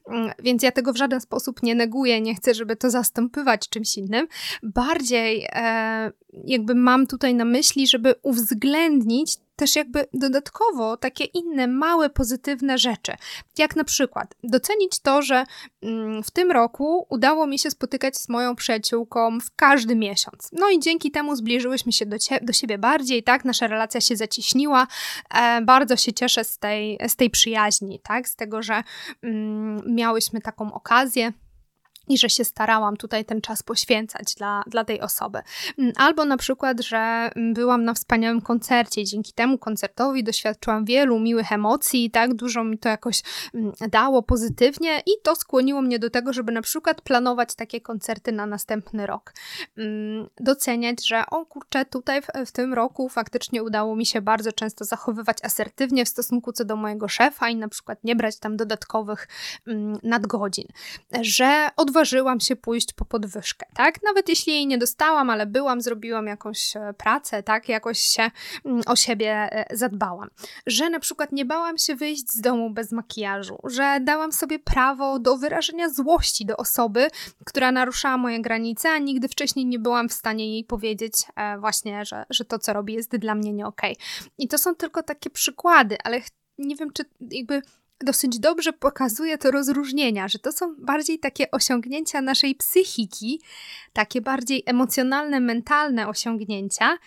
Mm, 0.09 0.31
więc 0.39 0.63
ja 0.63 0.73
tego 0.73 0.93
w 0.93 0.97
żaden 0.97 1.21
sposób 1.21 1.63
nie 1.63 1.75
neguję, 1.75 2.21
nie 2.21 2.35
chcę, 2.35 2.55
żeby 2.55 2.77
to 2.77 2.91
zastępować 2.91 3.69
czymś 3.69 3.97
innym. 3.97 4.29
Bardziej 4.63 5.47
e, 5.53 6.13
jakby 6.45 6.75
mam 6.75 7.07
tutaj 7.07 7.35
na 7.35 7.45
myśli, 7.45 7.87
żeby 7.87 8.15
uwzględnić 8.23 9.37
też 9.57 9.77
jakby 9.77 10.07
dodatkowo 10.15 10.97
takie 10.97 11.25
inne 11.25 11.67
małe 11.67 12.11
pozytywne 12.11 12.79
rzeczy. 12.79 13.13
Jak 13.59 13.77
na 13.77 13.85
przykład 13.85 14.35
docenić 14.45 14.99
to, 14.99 15.23
że 15.23 15.45
mm, 15.83 16.23
w 16.23 16.31
tym 16.31 16.51
roku 16.51 17.07
udało 17.11 17.47
mi 17.47 17.59
się 17.59 17.71
spotykać 17.71 18.17
z 18.17 18.29
moją 18.29 18.57
przyjaciółką 18.57 19.41
w 19.41 19.57
każdy 19.57 19.97
miesiąc. 19.97 20.49
No 20.53 20.71
i 20.71 20.81
dzięki 20.81 21.11
temu 21.11 21.37
zbliżyłyśmy 21.37 21.93
się 21.93 22.07
do, 22.07 22.17
do 22.43 22.53
siebie 22.53 22.79
bardziej, 22.79 23.23
tak? 23.23 23.45
Nasza 23.45 23.67
relacja 23.67 24.01
się 24.01 24.17
zacieśniła. 24.17 24.87
E, 25.35 25.63
bardzo 25.63 25.97
się 25.97 26.13
cieszę 26.13 26.45
z 26.45 26.59
tej, 26.59 26.99
z 27.09 27.17
tej 27.17 27.31
przyjaźni, 27.31 28.01
tak? 28.03 28.29
Z 28.29 28.37
tego, 28.37 28.63
że 28.63 28.83
mm, 29.23 29.83
miałyśmy 29.95 30.41
taką 30.41 30.73
okazję 30.73 31.33
i 32.09 32.19
że 32.19 32.31
się 32.31 32.45
starałam 32.45 32.97
tutaj 32.97 33.25
ten 33.25 33.41
czas 33.41 33.63
poświęcać 33.63 34.35
dla, 34.35 34.63
dla 34.67 34.85
tej 34.85 35.01
osoby. 35.01 35.39
Mm, 35.79 35.93
albo 35.97 36.25
na 36.25 36.37
przykład, 36.37 36.81
że 36.81 36.99
mm, 36.99 37.55
byłam 37.55 37.85
na 37.85 37.95
wspaniałym 37.95 38.41
koncercie, 38.41 39.05
dzięki 39.05 39.33
temu 39.33 39.59
koncertowi 39.59 40.25
doświadczyłam 40.25 40.85
wielu 40.85 41.19
miłych 41.19 41.53
emocji 41.53 42.05
i 42.05 42.11
tak 42.11 42.35
dużo 42.35 42.65
mi 42.65 42.79
to 42.79 42.89
jakoś 42.89 43.23
mm, 43.55 43.73
dało 43.91 44.23
pozytywnie 44.23 45.03
i 45.07 45.11
to 45.23 45.37
skłoniło 45.37 45.83
mnie 45.83 45.99
do 45.99 46.11
tego, 46.11 46.33
żeby 46.33 46.53
na 46.53 46.63
przykład 46.63 47.01
planować 47.01 47.55
takie 47.55 47.81
koncerty 47.81 48.33
na 48.33 48.47
następny 48.47 49.07
rok. 49.07 49.33
Doceniać, 50.41 51.07
że 51.09 51.25
o 51.31 51.47
kurczę, 51.47 51.85
tutaj 51.85 52.23
w, 52.23 52.27
w 52.47 52.53
tym 52.53 52.75
roku 52.75 53.09
faktycznie 53.09 53.63
udało 53.63 53.97
mi 53.97 54.07
się 54.07 54.21
bardzo 54.21 54.53
często 54.53 54.85
zachowywać 54.85 55.39
asertywnie 55.43 56.05
w 56.05 56.09
stosunku 56.09 56.53
co 56.53 56.65
do 56.65 56.77
mojego 56.77 57.09
szefa 57.09 57.49
i 57.49 57.57
na 57.57 57.69
przykład 57.69 58.05
nie 58.05 58.17
brać 58.17 58.39
tam 58.39 58.57
dodatkowych 58.57 59.29
nadgodzin. 60.03 60.67
Że 61.21 61.69
od 61.77 61.91
odważyłam 61.97 62.41
się 62.41 62.57
pójść 62.57 62.93
po 62.93 63.05
podwyżkę, 63.05 63.67
tak? 63.75 64.03
Nawet 64.03 64.29
jeśli 64.29 64.53
jej 64.53 64.67
nie 64.67 64.79
dostałam, 64.79 65.31
ale 65.31 65.47
byłam, 65.47 65.81
zrobiłam 65.81 66.27
jakąś 66.27 66.77
e, 66.77 66.95
pracę, 66.99 67.43
tak? 67.43 67.69
Jakoś 67.69 67.99
się 67.99 68.31
mm, 68.65 68.83
o 68.87 68.97
siebie 68.97 69.49
e, 69.53 69.77
zadbałam. 69.77 70.29
Że 70.67 70.91
na 70.91 71.01
przykład 71.01 71.33
nie 71.33 71.45
bałam 71.45 71.79
się 71.79 71.97
wyjść 71.97 72.29
z 72.31 72.41
domu 72.41 72.71
bez 72.71 72.93
makijażu, 72.93 73.59
że 73.65 73.99
dałam 74.01 74.33
sobie 74.33 74.59
prawo 74.59 75.19
do 75.19 75.37
wyrażenia 75.37 75.89
złości 75.91 76.47
do 76.47 76.57
osoby, 76.57 77.09
która 77.45 77.73
naruszała 77.73 78.17
moje 78.17 78.41
granice, 78.41 78.91
a 78.91 78.99
nigdy 78.99 79.29
wcześniej 79.29 79.67
nie 79.67 79.79
byłam 79.79 80.09
w 80.09 80.13
stanie 80.13 80.53
jej 80.53 80.65
powiedzieć 80.65 81.15
e, 81.37 81.59
właśnie, 81.59 82.05
że, 82.05 82.25
że 82.31 82.45
to, 82.45 82.59
co 82.59 82.73
robi, 82.73 82.95
jest 82.95 83.17
dla 83.17 83.35
mnie 83.35 83.53
nie 83.53 83.67
okej. 83.67 83.93
Okay. 83.93 84.31
I 84.39 84.49
to 84.49 84.59
są 84.59 84.75
tylko 84.75 85.03
takie 85.03 85.31
przykłady, 85.31 85.97
ale 86.05 86.21
nie 86.59 86.77
wiem, 86.77 86.93
czy 86.93 87.05
jakby 87.31 87.63
dosyć 88.01 88.39
dobrze 88.39 88.73
pokazuje 88.73 89.39
to 89.39 89.51
rozróżnienia, 89.51 90.29
że 90.29 90.39
to 90.39 90.53
są 90.53 90.75
bardziej 90.79 91.19
takie 91.19 91.51
osiągnięcia 91.51 92.21
naszej 92.21 92.55
psychiki, 92.55 93.41
takie 93.93 94.21
bardziej 94.21 94.63
emocjonalne, 94.67 95.41
mentalne 95.41 96.09
osiągnięcia. 96.09 96.99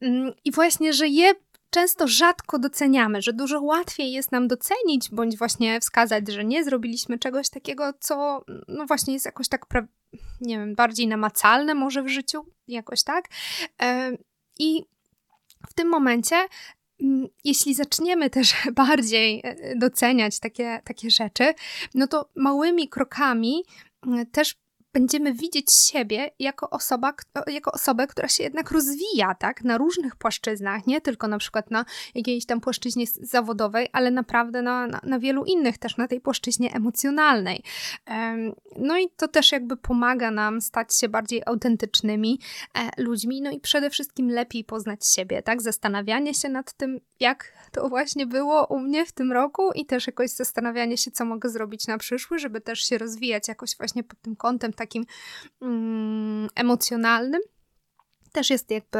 Mm, 0.00 0.32
I 0.44 0.52
właśnie, 0.52 0.92
że 0.92 1.08
je 1.08 1.34
często 1.70 2.08
rzadko 2.08 2.58
doceniamy, 2.58 3.22
że 3.22 3.32
dużo 3.32 3.60
łatwiej 3.60 4.12
jest 4.12 4.32
nam 4.32 4.48
docenić, 4.48 5.10
bądź 5.10 5.38
właśnie 5.38 5.80
wskazać, 5.80 6.28
że 6.28 6.44
nie 6.44 6.64
zrobiliśmy 6.64 7.18
czegoś 7.18 7.50
takiego, 7.50 7.92
co 8.00 8.44
no 8.68 8.86
właśnie 8.86 9.14
jest 9.14 9.26
jakoś 9.26 9.48
tak, 9.48 9.66
nie 10.40 10.58
wiem, 10.58 10.74
bardziej 10.74 11.08
namacalne 11.08 11.74
może 11.74 12.02
w 12.02 12.08
życiu, 12.08 12.46
jakoś 12.68 13.02
tak. 13.02 13.24
I 14.58 14.84
w 15.68 15.74
tym 15.74 15.88
momencie 15.88 16.36
jeśli 17.44 17.74
zaczniemy 17.74 18.30
też 18.30 18.54
bardziej 18.74 19.40
e, 19.44 19.76
doceniać 19.76 20.40
takie, 20.40 20.80
takie 20.84 21.10
rzeczy, 21.10 21.54
no 21.94 22.06
to 22.06 22.30
małymi 22.36 22.88
krokami 22.88 23.64
też 24.32 24.61
będziemy 24.92 25.32
widzieć 25.32 25.72
siebie 25.72 26.30
jako, 26.38 26.70
osoba, 26.70 27.14
jako 27.46 27.72
osobę, 27.72 28.06
która 28.06 28.28
się 28.28 28.42
jednak 28.42 28.70
rozwija, 28.70 29.34
tak, 29.34 29.64
na 29.64 29.78
różnych 29.78 30.16
płaszczyznach, 30.16 30.86
nie 30.86 31.00
tylko 31.00 31.28
na 31.28 31.38
przykład 31.38 31.70
na 31.70 31.84
jakiejś 32.14 32.46
tam 32.46 32.60
płaszczyźnie 32.60 33.04
zawodowej, 33.20 33.88
ale 33.92 34.10
naprawdę 34.10 34.62
na, 34.62 34.86
na, 34.86 35.00
na 35.02 35.18
wielu 35.18 35.44
innych, 35.44 35.78
też 35.78 35.96
na 35.96 36.08
tej 36.08 36.20
płaszczyźnie 36.20 36.74
emocjonalnej. 36.74 37.62
No 38.76 38.98
i 38.98 39.08
to 39.16 39.28
też 39.28 39.52
jakby 39.52 39.76
pomaga 39.76 40.30
nam 40.30 40.60
stać 40.60 40.96
się 40.96 41.08
bardziej 41.08 41.42
autentycznymi 41.46 42.40
e, 42.74 43.02
ludźmi, 43.02 43.42
no 43.42 43.50
i 43.50 43.60
przede 43.60 43.90
wszystkim 43.90 44.30
lepiej 44.30 44.64
poznać 44.64 45.06
siebie, 45.06 45.42
tak, 45.42 45.62
zastanawianie 45.62 46.34
się 46.34 46.48
nad 46.48 46.72
tym, 46.72 47.00
jak 47.20 47.52
to 47.72 47.88
właśnie 47.88 48.26
było 48.26 48.66
u 48.66 48.78
mnie 48.78 49.06
w 49.06 49.12
tym 49.12 49.32
roku 49.32 49.72
i 49.72 49.86
też 49.86 50.06
jakoś 50.06 50.30
zastanawianie 50.30 50.96
się, 50.96 51.10
co 51.10 51.24
mogę 51.24 51.48
zrobić 51.48 51.86
na 51.86 51.98
przyszły, 51.98 52.38
żeby 52.38 52.60
też 52.60 52.80
się 52.80 52.98
rozwijać 52.98 53.48
jakoś 53.48 53.76
właśnie 53.76 54.04
pod 54.04 54.20
tym 54.20 54.36
kątem 54.36 54.72
takim 54.82 55.04
mm, 55.62 56.48
emocjonalnym 56.54 57.40
też 58.32 58.50
jest 58.50 58.70
jakby, 58.70 58.98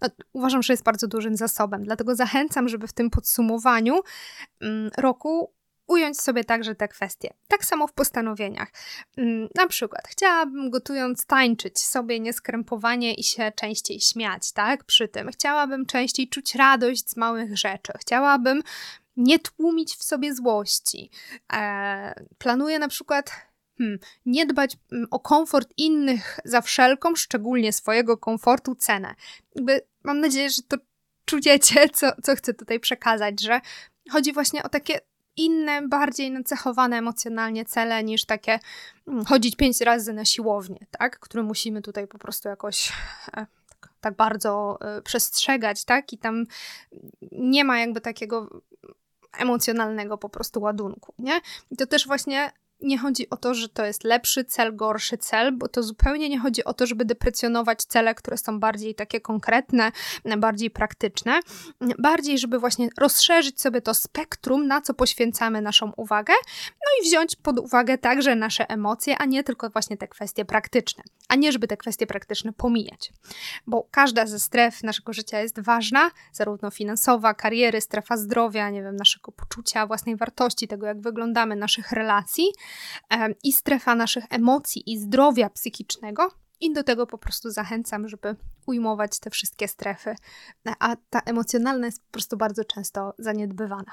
no, 0.00 0.08
uważam, 0.32 0.62
że 0.62 0.72
jest 0.72 0.82
bardzo 0.82 1.06
dużym 1.06 1.36
zasobem. 1.36 1.84
Dlatego 1.84 2.14
zachęcam, 2.14 2.68
żeby 2.68 2.86
w 2.86 2.92
tym 2.92 3.10
podsumowaniu 3.10 4.00
mm, 4.60 4.90
roku 4.96 5.52
ująć 5.86 6.20
sobie 6.20 6.44
także 6.44 6.74
te 6.74 6.88
kwestie. 6.88 7.34
Tak 7.48 7.64
samo 7.64 7.86
w 7.86 7.92
postanowieniach. 7.92 8.68
Mm, 9.16 9.48
na 9.54 9.66
przykład, 9.66 10.08
chciałabym 10.08 10.70
gotując 10.70 11.26
tańczyć 11.26 11.78
sobie 11.78 12.20
nieskrępowanie 12.20 13.14
i 13.14 13.22
się 13.22 13.52
częściej 13.56 14.00
śmiać, 14.00 14.52
tak? 14.52 14.84
Przy 14.84 15.08
tym 15.08 15.30
chciałabym 15.30 15.86
częściej 15.86 16.28
czuć 16.28 16.54
radość 16.54 17.10
z 17.10 17.16
małych 17.16 17.58
rzeczy. 17.58 17.92
Chciałabym 18.00 18.62
nie 19.16 19.38
tłumić 19.38 19.94
w 19.94 20.02
sobie 20.02 20.34
złości. 20.34 21.10
Eee, 21.50 22.14
planuję 22.38 22.78
na 22.78 22.88
przykład 22.88 23.51
hmm, 23.78 23.98
nie 24.26 24.46
dbać 24.46 24.76
mm, 24.92 25.06
o 25.10 25.20
komfort 25.20 25.68
innych 25.76 26.40
za 26.44 26.60
wszelką, 26.60 27.16
szczególnie 27.16 27.72
swojego 27.72 28.16
komfortu, 28.16 28.74
cenę. 28.74 29.14
Jakby 29.54 29.80
mam 30.02 30.20
nadzieję, 30.20 30.50
że 30.50 30.62
to 30.62 30.76
czujecie, 31.24 31.88
co, 31.98 32.12
co 32.22 32.36
chcę 32.36 32.54
tutaj 32.54 32.80
przekazać, 32.80 33.42
że 33.42 33.60
chodzi 34.10 34.32
właśnie 34.32 34.62
o 34.62 34.68
takie 34.68 35.00
inne, 35.36 35.88
bardziej 35.88 36.30
nacechowane 36.30 36.96
emocjonalnie 36.98 37.64
cele 37.64 38.04
niż 38.04 38.24
takie 38.24 38.58
mm, 39.08 39.24
chodzić 39.24 39.56
pięć 39.56 39.80
razy 39.80 40.12
na 40.12 40.24
siłownię, 40.24 40.86
tak? 40.90 41.18
Które 41.18 41.42
musimy 41.42 41.82
tutaj 41.82 42.06
po 42.06 42.18
prostu 42.18 42.48
jakoś 42.48 42.92
e, 43.36 43.46
tak, 43.68 43.92
tak 44.00 44.16
bardzo 44.16 44.78
e, 44.80 45.02
przestrzegać, 45.02 45.84
tak? 45.84 46.12
I 46.12 46.18
tam 46.18 46.44
nie 47.32 47.64
ma 47.64 47.78
jakby 47.78 48.00
takiego 48.00 48.62
emocjonalnego 49.38 50.18
po 50.18 50.28
prostu 50.28 50.60
ładunku, 50.60 51.14
nie? 51.18 51.40
I 51.70 51.76
to 51.76 51.86
też 51.86 52.06
właśnie 52.06 52.52
nie 52.82 52.98
chodzi 52.98 53.30
o 53.30 53.36
to, 53.36 53.54
że 53.54 53.68
to 53.68 53.84
jest 53.84 54.04
lepszy 54.04 54.44
cel, 54.44 54.76
gorszy 54.76 55.18
cel, 55.18 55.52
bo 55.52 55.68
to 55.68 55.82
zupełnie 55.82 56.28
nie 56.28 56.38
chodzi 56.38 56.64
o 56.64 56.74
to, 56.74 56.86
żeby 56.86 57.04
deprecjonować 57.04 57.84
cele, 57.84 58.14
które 58.14 58.38
są 58.38 58.60
bardziej 58.60 58.94
takie 58.94 59.20
konkretne, 59.20 59.92
bardziej 60.38 60.70
praktyczne. 60.70 61.40
Bardziej, 61.98 62.38
żeby 62.38 62.58
właśnie 62.58 62.88
rozszerzyć 62.98 63.60
sobie 63.60 63.80
to 63.80 63.94
spektrum, 63.94 64.66
na 64.66 64.80
co 64.80 64.94
poświęcamy 64.94 65.60
naszą 65.60 65.92
uwagę, 65.96 66.32
no 66.70 67.02
i 67.02 67.08
wziąć 67.08 67.36
pod 67.36 67.58
uwagę 67.58 67.98
także 67.98 68.36
nasze 68.36 68.70
emocje, 68.70 69.18
a 69.18 69.24
nie 69.24 69.44
tylko 69.44 69.70
właśnie 69.70 69.96
te 69.96 70.08
kwestie 70.08 70.44
praktyczne. 70.44 71.02
A 71.32 71.34
nie, 71.34 71.52
żeby 71.52 71.68
te 71.68 71.76
kwestie 71.76 72.06
praktyczne 72.06 72.52
pomijać. 72.52 73.12
Bo 73.66 73.88
każda 73.90 74.26
ze 74.26 74.38
stref 74.38 74.82
naszego 74.82 75.12
życia 75.12 75.40
jest 75.40 75.60
ważna, 75.60 76.10
zarówno 76.32 76.70
finansowa, 76.70 77.34
kariery, 77.34 77.80
strefa 77.80 78.16
zdrowia, 78.16 78.70
nie 78.70 78.82
wiem, 78.82 78.96
naszego 78.96 79.32
poczucia 79.32 79.86
własnej 79.86 80.16
wartości, 80.16 80.68
tego 80.68 80.86
jak 80.86 81.00
wyglądamy, 81.00 81.56
naszych 81.56 81.92
relacji, 81.92 82.44
i 83.42 83.52
strefa 83.52 83.94
naszych 83.94 84.24
emocji 84.30 84.92
i 84.92 84.98
zdrowia 84.98 85.50
psychicznego. 85.50 86.28
I 86.60 86.72
do 86.72 86.82
tego 86.84 87.06
po 87.06 87.18
prostu 87.18 87.50
zachęcam, 87.50 88.08
żeby 88.08 88.36
ujmować 88.66 89.18
te 89.18 89.30
wszystkie 89.30 89.68
strefy, 89.68 90.14
a 90.78 90.96
ta 91.10 91.20
emocjonalna 91.20 91.86
jest 91.86 92.02
po 92.02 92.10
prostu 92.12 92.36
bardzo 92.36 92.64
często 92.64 93.14
zaniedbywana. 93.18 93.92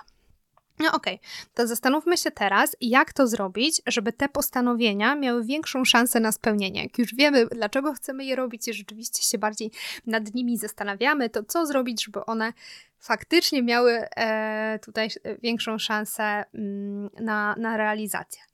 No 0.79 0.91
okej, 0.91 1.15
okay. 1.15 1.29
to 1.53 1.67
zastanówmy 1.67 2.17
się 2.17 2.31
teraz, 2.31 2.75
jak 2.81 3.13
to 3.13 3.27
zrobić, 3.27 3.81
żeby 3.87 4.13
te 4.13 4.29
postanowienia 4.29 5.15
miały 5.15 5.45
większą 5.45 5.85
szansę 5.85 6.19
na 6.19 6.31
spełnienie. 6.31 6.83
Jak 6.83 6.97
już 6.97 7.15
wiemy, 7.15 7.45
dlaczego 7.45 7.93
chcemy 7.93 8.25
je 8.25 8.35
robić 8.35 8.67
i 8.67 8.73
rzeczywiście 8.73 9.23
się 9.23 9.37
bardziej 9.37 9.71
nad 10.07 10.33
nimi 10.33 10.57
zastanawiamy, 10.57 11.29
to 11.29 11.43
co 11.43 11.65
zrobić, 11.65 12.05
żeby 12.05 12.25
one 12.25 12.53
faktycznie 12.99 13.63
miały 13.63 13.91
e, 13.91 14.79
tutaj 14.85 15.09
większą 15.43 15.77
szansę 15.77 16.43
mm, 16.53 17.09
na, 17.19 17.55
na 17.57 17.77
realizację. 17.77 18.48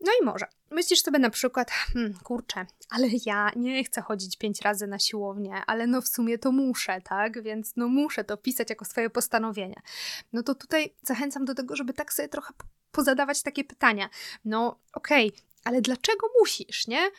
No 0.00 0.12
i 0.22 0.24
może. 0.24 0.46
Myślisz 0.70 1.02
sobie 1.02 1.18
na 1.18 1.30
przykład, 1.30 1.70
hmm, 1.70 2.14
kurczę, 2.14 2.66
ale 2.90 3.08
ja 3.26 3.50
nie 3.56 3.84
chcę 3.84 4.02
chodzić 4.02 4.36
pięć 4.36 4.60
razy 4.60 4.86
na 4.86 4.98
siłownię, 4.98 5.54
ale 5.66 5.86
no 5.86 6.00
w 6.00 6.08
sumie 6.08 6.38
to 6.38 6.52
muszę, 6.52 7.00
tak? 7.00 7.42
Więc 7.42 7.72
no 7.76 7.88
muszę 7.88 8.24
to 8.24 8.36
pisać 8.36 8.70
jako 8.70 8.84
swoje 8.84 9.10
postanowienie. 9.10 9.82
No 10.32 10.42
to 10.42 10.54
tutaj 10.54 10.94
zachęcam 11.02 11.44
do 11.44 11.54
tego, 11.54 11.76
żeby 11.76 11.92
tak 11.92 12.12
sobie 12.12 12.28
trochę 12.28 12.54
pozadawać 12.92 13.42
takie 13.42 13.64
pytania. 13.64 14.08
No 14.44 14.78
okej, 14.92 15.28
okay, 15.28 15.40
ale 15.64 15.80
dlaczego 15.80 16.26
musisz, 16.40 16.86
nie? 16.86 17.10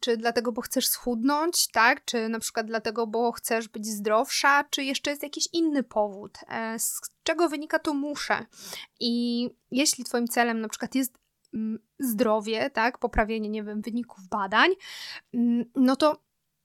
Czy 0.00 0.16
dlatego, 0.16 0.52
bo 0.52 0.62
chcesz 0.62 0.88
schudnąć, 0.88 1.68
tak? 1.68 2.04
Czy 2.04 2.28
na 2.28 2.38
przykład 2.38 2.66
dlatego, 2.66 3.06
bo 3.06 3.32
chcesz 3.32 3.68
być 3.68 3.86
zdrowsza, 3.86 4.64
czy 4.70 4.84
jeszcze 4.84 5.10
jest 5.10 5.22
jakiś 5.22 5.48
inny 5.52 5.82
powód? 5.82 6.38
E, 6.48 6.78
z 6.78 7.00
czego 7.22 7.48
wynika 7.48 7.78
to 7.78 7.94
muszę? 7.94 8.46
I 9.00 9.46
jeśli 9.70 10.04
Twoim 10.04 10.28
celem 10.28 10.60
na 10.60 10.68
przykład 10.68 10.94
jest 10.94 11.19
zdrowie, 11.98 12.70
tak, 12.70 12.98
poprawienie, 12.98 13.48
nie 13.48 13.62
wiem, 13.62 13.82
wyników 13.82 14.28
badań, 14.28 14.70
no 15.76 15.96
to 15.96 16.22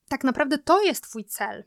tak 0.08 0.24
naprawdę 0.24 0.58
to 0.58 0.82
jest 0.82 1.02
Twój 1.02 1.24
cel. 1.24 1.64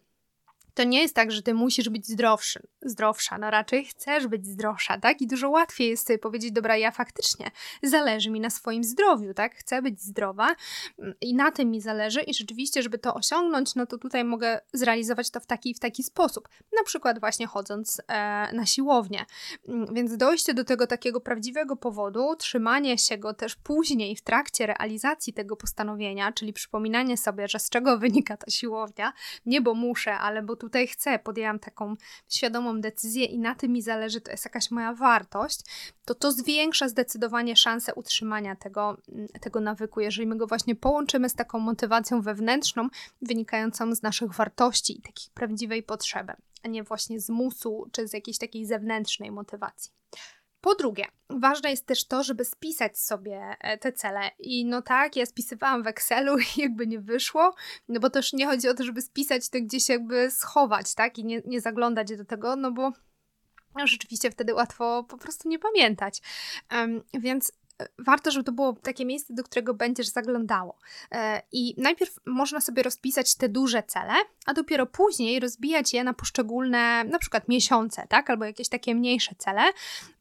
To 0.74 0.84
nie 0.84 1.02
jest 1.02 1.16
tak, 1.16 1.32
że 1.32 1.42
ty 1.42 1.54
musisz 1.54 1.90
być 1.90 2.08
zdrowszy, 2.08 2.68
zdrowsza, 2.82 3.38
no 3.38 3.52
raczej 3.52 3.86
chcesz 3.86 4.28
być 4.28 4.48
zdrowsza, 4.48 4.98
tak? 4.98 5.22
I 5.22 5.28
dużo 5.28 5.50
łatwiej 5.50 5.90
jest 5.90 6.08
sobie 6.08 6.20
powiedzieć, 6.20 6.52
dobra, 6.52 6.78
ja 6.78 6.92
faktycznie 6.92 7.52
zależy 7.84 8.30
mi 8.30 8.40
na 8.40 8.50
swoim 8.50 8.84
zdrowiu, 8.84 9.34
tak? 9.34 9.56
Chcę 9.56 9.82
być 9.82 10.02
zdrowa 10.02 10.56
mm, 11.00 11.14
i 11.22 11.36
na 11.36 11.52
tym 11.52 11.72
mi 11.72 11.82
zależy 11.82 12.22
i 12.22 12.34
rzeczywiście, 12.34 12.82
żeby 12.82 12.98
to 12.98 13.14
osiągnąć, 13.14 13.76
no 13.76 13.86
to 13.86 13.98
tutaj 13.98 14.24
mogę 14.24 14.60
zrealizować 14.74 15.30
to 15.30 15.40
w 15.40 15.46
taki 15.46 15.74
w 15.74 15.80
taki 15.80 16.04
sposób, 16.04 16.50
na 16.78 16.84
przykład 16.84 17.20
właśnie 17.20 17.48
chodząc 17.48 18.02
e, 18.08 18.50
na 18.54 18.66
siłownię. 18.66 19.26
Mm, 19.68 19.94
więc 19.94 20.18
dojście 20.18 20.54
do 20.54 20.64
tego 20.64 20.88
takiego 20.88 21.22
prawdziwego 21.22 21.76
powodu, 21.76 22.36
trzymanie 22.36 22.98
się 22.98 23.18
go 23.18 23.34
też 23.34 23.56
później 23.56 24.16
w 24.16 24.22
trakcie 24.22 24.66
realizacji 24.66 25.34
tego 25.34 25.56
postanowienia, 25.56 26.32
czyli 26.32 26.54
przypominanie 26.54 27.18
sobie, 27.18 27.48
że 27.48 27.60
z 27.60 27.70
czego 27.70 27.98
wynika 27.98 28.38
ta 28.38 28.52
siłownia, 28.52 29.14
nie 29.46 29.62
bo 29.62 29.74
muszę, 29.74 30.18
ale 30.18 30.42
bo 30.42 30.56
tutaj 30.70 30.88
chcę, 30.88 31.20
podjęłam 31.20 31.60
taką 31.60 31.96
świadomą 32.30 32.82
decyzję 32.82 33.26
i 33.26 33.40
na 33.40 33.56
tym 33.56 33.72
mi 33.72 33.82
zależy, 33.82 34.22
to 34.22 34.32
jest 34.32 34.46
jakaś 34.46 34.72
moja 34.72 34.94
wartość, 34.94 35.60
to 36.06 36.16
to 36.16 36.32
zwiększa 36.32 36.90
zdecydowanie 36.90 37.56
szansę 37.56 37.94
utrzymania 37.94 38.56
tego, 38.56 38.98
mm, 39.10 39.28
tego 39.28 39.60
nawyku, 39.60 40.00
jeżeli 40.00 40.28
my 40.28 40.38
go 40.38 40.48
właśnie 40.48 40.76
połączymy 40.76 41.30
z 41.30 41.34
taką 41.34 41.60
motywacją 41.60 42.22
wewnętrzną, 42.22 42.88
wynikającą 43.22 43.96
z 43.96 44.02
naszych 44.02 44.34
wartości 44.34 45.00
i 45.00 45.02
takiej 45.02 45.32
prawdziwej 45.34 45.84
potrzeby, 45.84 46.34
a 46.64 46.68
nie 46.68 46.84
właśnie 46.84 47.20
z 47.20 47.30
musu 47.30 47.90
czy 47.92 48.08
z 48.08 48.14
jakiejś 48.14 48.38
takiej 48.38 48.66
zewnętrznej 48.66 49.32
motywacji. 49.32 49.99
Po 50.62 50.75
drugie, 50.75 51.06
ważne 51.30 51.70
jest 51.70 51.86
też 51.86 52.08
to, 52.08 52.24
żeby 52.24 52.46
spisać 52.46 53.00
sobie 53.00 53.56
e, 53.60 53.78
te 53.78 53.94
cele. 53.94 54.32
I 54.39 54.66
no 54.66 54.82
tak, 54.82 55.16
ja 55.16 55.25
spisywałam 55.25 55.84
w 55.84 55.88
Excelu 55.88 56.38
i 56.39 56.62
jakby 56.62 56.88
nie 56.88 57.00
wyszło, 57.00 57.56
no 57.88 58.00
bo 58.00 58.10
też 58.10 58.34
nie 58.34 58.46
chodzi 58.46 58.70
o 58.70 58.74
to, 58.74 58.84
żeby 58.84 59.01
spisać 59.01 59.50
to 59.50 59.58
gdzieś 59.62 59.89
jakby 59.89 60.32
schować, 60.32 60.96
tak? 60.96 61.18
I 61.18 61.25
nie, 61.25 61.42
nie 61.46 61.62
zaglądać 61.62 62.18
do 62.18 62.25
tego, 62.25 62.56
no 62.56 62.72
bo 62.72 62.92
rzeczywiście 63.86 64.32
wtedy 64.32 64.54
łatwo 64.54 65.04
po 65.04 65.18
prostu 65.18 65.50
nie 65.50 65.60
pamiętać. 65.60 66.22
Um, 66.72 67.04
więc 67.13 67.51
warto, 68.00 68.31
żeby 68.31 68.43
to 68.43 68.51
było 68.51 68.74
takie 68.74 69.05
miejsce, 69.05 69.33
do 69.33 69.43
którego 69.43 69.74
będziesz 69.74 70.07
zaglądało. 70.07 70.77
E, 71.12 71.41
I 71.51 71.75
najpierw 71.77 72.15
można 72.25 72.62
sobie 72.62 72.83
rozpisać 72.83 73.36
te 73.36 73.50
duże 73.50 73.83
cele, 73.83 74.13
a 74.45 74.53
dopiero 74.53 74.86
później 74.86 75.39
rozbijać 75.39 75.93
je 75.93 76.03
na 76.03 76.13
poszczególne, 76.13 77.03
na 77.03 77.19
przykład 77.19 77.48
miesiące, 77.48 78.07
tak? 78.09 78.29
Albo 78.29 78.45
jakieś 78.45 78.69
takie 78.69 78.95
mniejsze 78.95 79.36
cele. 79.38 79.62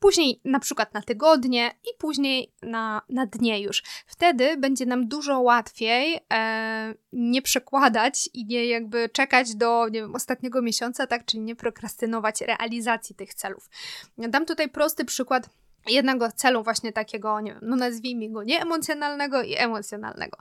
Później 0.00 0.40
na 0.44 0.60
przykład 0.60 0.94
na 0.94 1.02
tygodnie 1.02 1.70
i 1.84 1.98
później 1.98 2.52
na, 2.62 3.02
na 3.08 3.26
dnie 3.26 3.60
już. 3.60 3.82
Wtedy 4.06 4.56
będzie 4.56 4.86
nam 4.86 5.08
dużo 5.08 5.40
łatwiej 5.40 6.20
e, 6.32 6.94
nie 7.12 7.42
przekładać 7.42 8.30
i 8.34 8.44
nie 8.46 8.66
jakby 8.66 9.08
czekać 9.08 9.54
do 9.54 9.88
nie 9.88 10.00
wiem, 10.00 10.14
ostatniego 10.14 10.62
miesiąca, 10.62 11.06
tak? 11.06 11.24
Czyli 11.24 11.42
nie 11.42 11.56
prokrastynować 11.56 12.40
realizacji 12.40 13.14
tych 13.14 13.34
celów. 13.34 13.70
Dam 14.18 14.46
tutaj 14.46 14.68
prosty 14.68 15.04
przykład 15.04 15.48
jednego 15.86 16.32
celu 16.32 16.62
właśnie 16.62 16.92
takiego, 16.92 17.40
nie 17.40 17.52
wiem, 17.52 17.60
no 17.62 17.76
nazwijmy 17.76 18.28
go 18.28 18.42
nieemocjonalnego 18.42 19.42
i 19.42 19.56
emocjonalnego. 19.56 20.38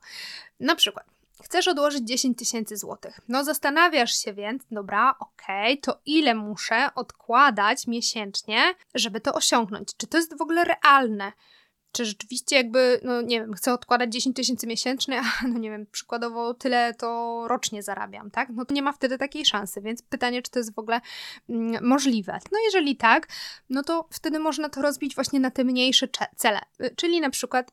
Na 0.59 0.75
przykład, 0.75 1.05
chcesz 1.43 1.67
odłożyć 1.67 2.03
10 2.07 2.37
tysięcy 2.37 2.77
złotych. 2.77 3.19
No 3.27 3.43
zastanawiasz 3.43 4.13
się 4.23 4.33
więc, 4.33 4.63
dobra, 4.71 5.15
okej, 5.19 5.73
okay, 5.73 5.81
to 5.81 6.01
ile 6.05 6.35
muszę 6.35 6.89
odkładać 6.95 7.87
miesięcznie, 7.87 8.75
żeby 8.95 9.21
to 9.21 9.33
osiągnąć? 9.33 9.89
Czy 9.97 10.07
to 10.07 10.17
jest 10.17 10.37
w 10.37 10.41
ogóle 10.41 10.63
realne? 10.63 11.31
Czy 11.97 12.05
rzeczywiście 12.05 12.55
jakby, 12.55 12.99
no 13.03 13.21
nie 13.21 13.39
wiem, 13.39 13.53
chcę 13.53 13.73
odkładać 13.73 14.13
10 14.13 14.35
tysięcy 14.35 14.67
miesięcznie, 14.67 15.21
a 15.41 15.47
no 15.47 15.59
nie 15.59 15.69
wiem, 15.69 15.85
przykładowo 15.91 16.53
tyle 16.53 16.93
to 16.93 17.43
rocznie 17.47 17.83
zarabiam, 17.83 18.31
tak? 18.31 18.49
No 18.49 18.65
to 18.65 18.73
nie 18.73 18.81
ma 18.81 18.91
wtedy 18.91 19.17
takiej 19.17 19.45
szansy, 19.45 19.81
więc 19.81 20.01
pytanie, 20.01 20.41
czy 20.41 20.51
to 20.51 20.59
jest 20.59 20.75
w 20.75 20.79
ogóle 20.79 21.01
mm, 21.49 21.87
możliwe. 21.87 22.39
No 22.51 22.59
jeżeli 22.65 22.95
tak, 22.95 23.27
no 23.69 23.83
to 23.83 24.07
wtedy 24.11 24.39
można 24.39 24.69
to 24.69 24.81
rozbić 24.81 25.15
właśnie 25.15 25.39
na 25.39 25.51
te 25.51 25.63
mniejsze 25.63 26.07
cele, 26.35 26.59
y, 26.81 26.95
czyli 26.95 27.21
na 27.21 27.29
przykład 27.29 27.71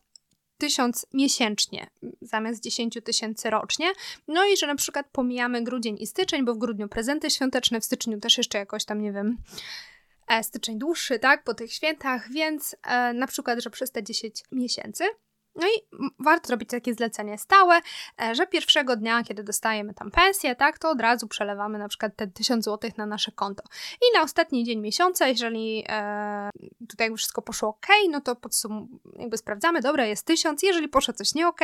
tysiąc 0.57 1.05
miesięcznie 1.13 1.89
zamiast 2.21 2.63
10 2.63 2.97
tysięcy 3.03 3.49
rocznie. 3.49 3.91
No 4.27 4.45
i 4.45 4.57
że 4.57 4.67
na 4.67 4.75
przykład 4.75 5.05
pomijamy 5.11 5.63
grudzień 5.63 5.97
i 5.99 6.07
styczeń, 6.07 6.45
bo 6.45 6.53
w 6.53 6.57
grudniu 6.57 6.87
prezenty 6.87 7.29
świąteczne, 7.29 7.81
w 7.81 7.85
styczniu 7.85 8.19
też 8.19 8.37
jeszcze 8.37 8.57
jakoś 8.57 8.85
tam, 8.85 9.01
nie 9.01 9.11
wiem, 9.11 9.37
styczeń 10.43 10.79
dłuższy, 10.79 11.19
tak, 11.19 11.43
po 11.43 11.53
tych 11.53 11.73
świętach, 11.73 12.31
więc 12.31 12.75
e, 12.83 13.13
na 13.13 13.27
przykład, 13.27 13.59
że 13.59 13.69
przez 13.69 13.91
te 13.91 14.03
10 14.03 14.43
miesięcy. 14.51 15.03
No 15.55 15.67
i 15.67 15.97
warto 16.19 16.47
zrobić 16.47 16.69
takie 16.69 16.93
zlecenie 16.93 17.37
stałe, 17.37 17.81
e, 18.21 18.35
że 18.35 18.47
pierwszego 18.47 18.95
dnia, 18.95 19.23
kiedy 19.23 19.43
dostajemy 19.43 19.93
tam 19.93 20.11
pensję, 20.11 20.55
tak, 20.55 20.79
to 20.79 20.89
od 20.89 21.01
razu 21.01 21.27
przelewamy 21.27 21.79
na 21.79 21.87
przykład 21.87 22.15
te 22.15 22.27
1000 22.27 22.65
zł 22.65 22.91
na 22.97 23.05
nasze 23.05 23.31
konto. 23.31 23.63
I 24.01 24.17
na 24.17 24.23
ostatni 24.23 24.63
dzień 24.63 24.79
miesiąca, 24.79 25.27
jeżeli 25.27 25.83
e, 25.89 26.49
tutaj 26.89 27.05
jakby 27.05 27.17
wszystko 27.17 27.41
poszło 27.41 27.69
ok, 27.69 27.87
no 28.09 28.21
to 28.21 28.35
podsum 28.35 28.99
jakby 29.19 29.37
sprawdzamy, 29.37 29.81
dobra, 29.81 30.05
jest 30.05 30.25
1000, 30.25 30.63
jeżeli 30.63 30.87
poszło 30.87 31.13
coś 31.13 31.35
nie 31.35 31.47
ok, 31.47 31.61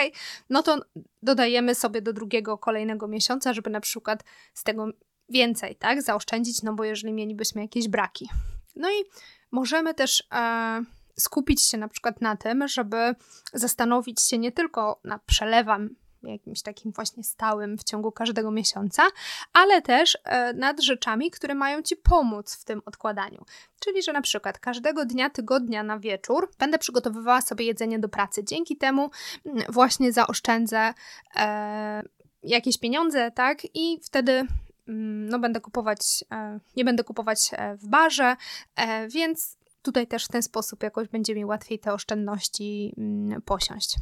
no 0.50 0.64
to 0.64 0.78
dodajemy 1.24 1.76
sobie 1.76 2.02
do 2.02 2.14
drugiego, 2.14 2.58
kolejnego 2.58 3.08
miesiąca, 3.08 3.54
żeby 3.54 3.70
na 3.70 3.80
przykład 3.80 4.24
z 4.54 4.64
tego 4.64 4.88
więcej, 5.32 5.76
tak, 5.76 6.02
zaoszczędzić, 6.02 6.62
no 6.64 6.74
bo 6.74 6.84
jeżeli 6.84 7.14
mielibyśmy 7.14 7.62
jakieś 7.62 7.88
braki. 7.88 8.30
No 8.76 8.90
i 8.90 9.04
możemy 9.52 9.94
też 9.94 10.24
e, 10.34 10.84
skupić 11.20 11.62
się 11.62 11.78
na 11.78 11.88
przykład 11.88 12.22
na 12.22 12.36
tym, 12.38 12.68
żeby 12.68 13.16
zastanowić 13.54 14.22
się 14.22 14.38
nie 14.38 14.52
tylko 14.52 15.00
nad 15.04 15.22
przelewem 15.24 15.96
jakimś 16.24 16.62
takim 16.62 16.92
właśnie 16.92 17.24
stałym 17.24 17.78
w 17.78 17.84
ciągu 17.84 18.12
każdego 18.12 18.52
miesiąca, 18.52 19.04
ale 19.54 19.82
też 19.82 20.18
e, 20.24 20.54
nad 20.54 20.82
rzeczami, 20.82 21.32
które 21.32 21.56
mają 21.56 21.82
Ci 21.82 21.96
pomóc 21.96 22.56
w 22.56 22.66
tym 22.66 22.82
odkładaniu. 22.86 23.46
Czyli, 23.80 24.04
że 24.04 24.14
na 24.14 24.22
przykład 24.22 24.60
każdego 24.60 25.06
dnia 25.06 25.30
tygodnia 25.30 25.84
na 25.84 26.00
wieczór 26.00 26.52
będę 26.60 26.78
przygotowywała 26.78 27.42
sobie 27.42 27.66
jedzenie 27.66 28.00
do 28.00 28.10
pracy. 28.10 28.44
Dzięki 28.44 28.78
temu 28.78 29.10
mm, 29.46 29.64
właśnie 29.70 30.12
zaoszczędzę 30.12 30.94
e, 31.36 32.04
jakieś 32.44 32.78
pieniądze, 32.78 33.32
tak? 33.32 33.58
I 33.74 34.00
wtedy 34.04 34.48
no 35.30 35.40
będę 35.40 35.62
kupować, 35.62 36.24
e, 36.32 36.60
nie 36.76 36.86
będę 36.86 37.04
kupować 37.04 37.50
e, 37.54 37.76
w 37.76 37.88
barze, 37.88 38.36
e, 38.76 39.08
więc 39.08 39.58
tutaj 39.82 40.08
też 40.08 40.26
w 40.26 40.28
ten 40.28 40.44
sposób 40.44 40.84
jakoś 40.84 41.08
będzie 41.08 41.36
mi 41.36 41.46
łatwiej 41.46 41.80
te 41.80 41.94
oszczędności 41.94 42.94
mm, 42.98 43.42
posiąść. 43.42 43.96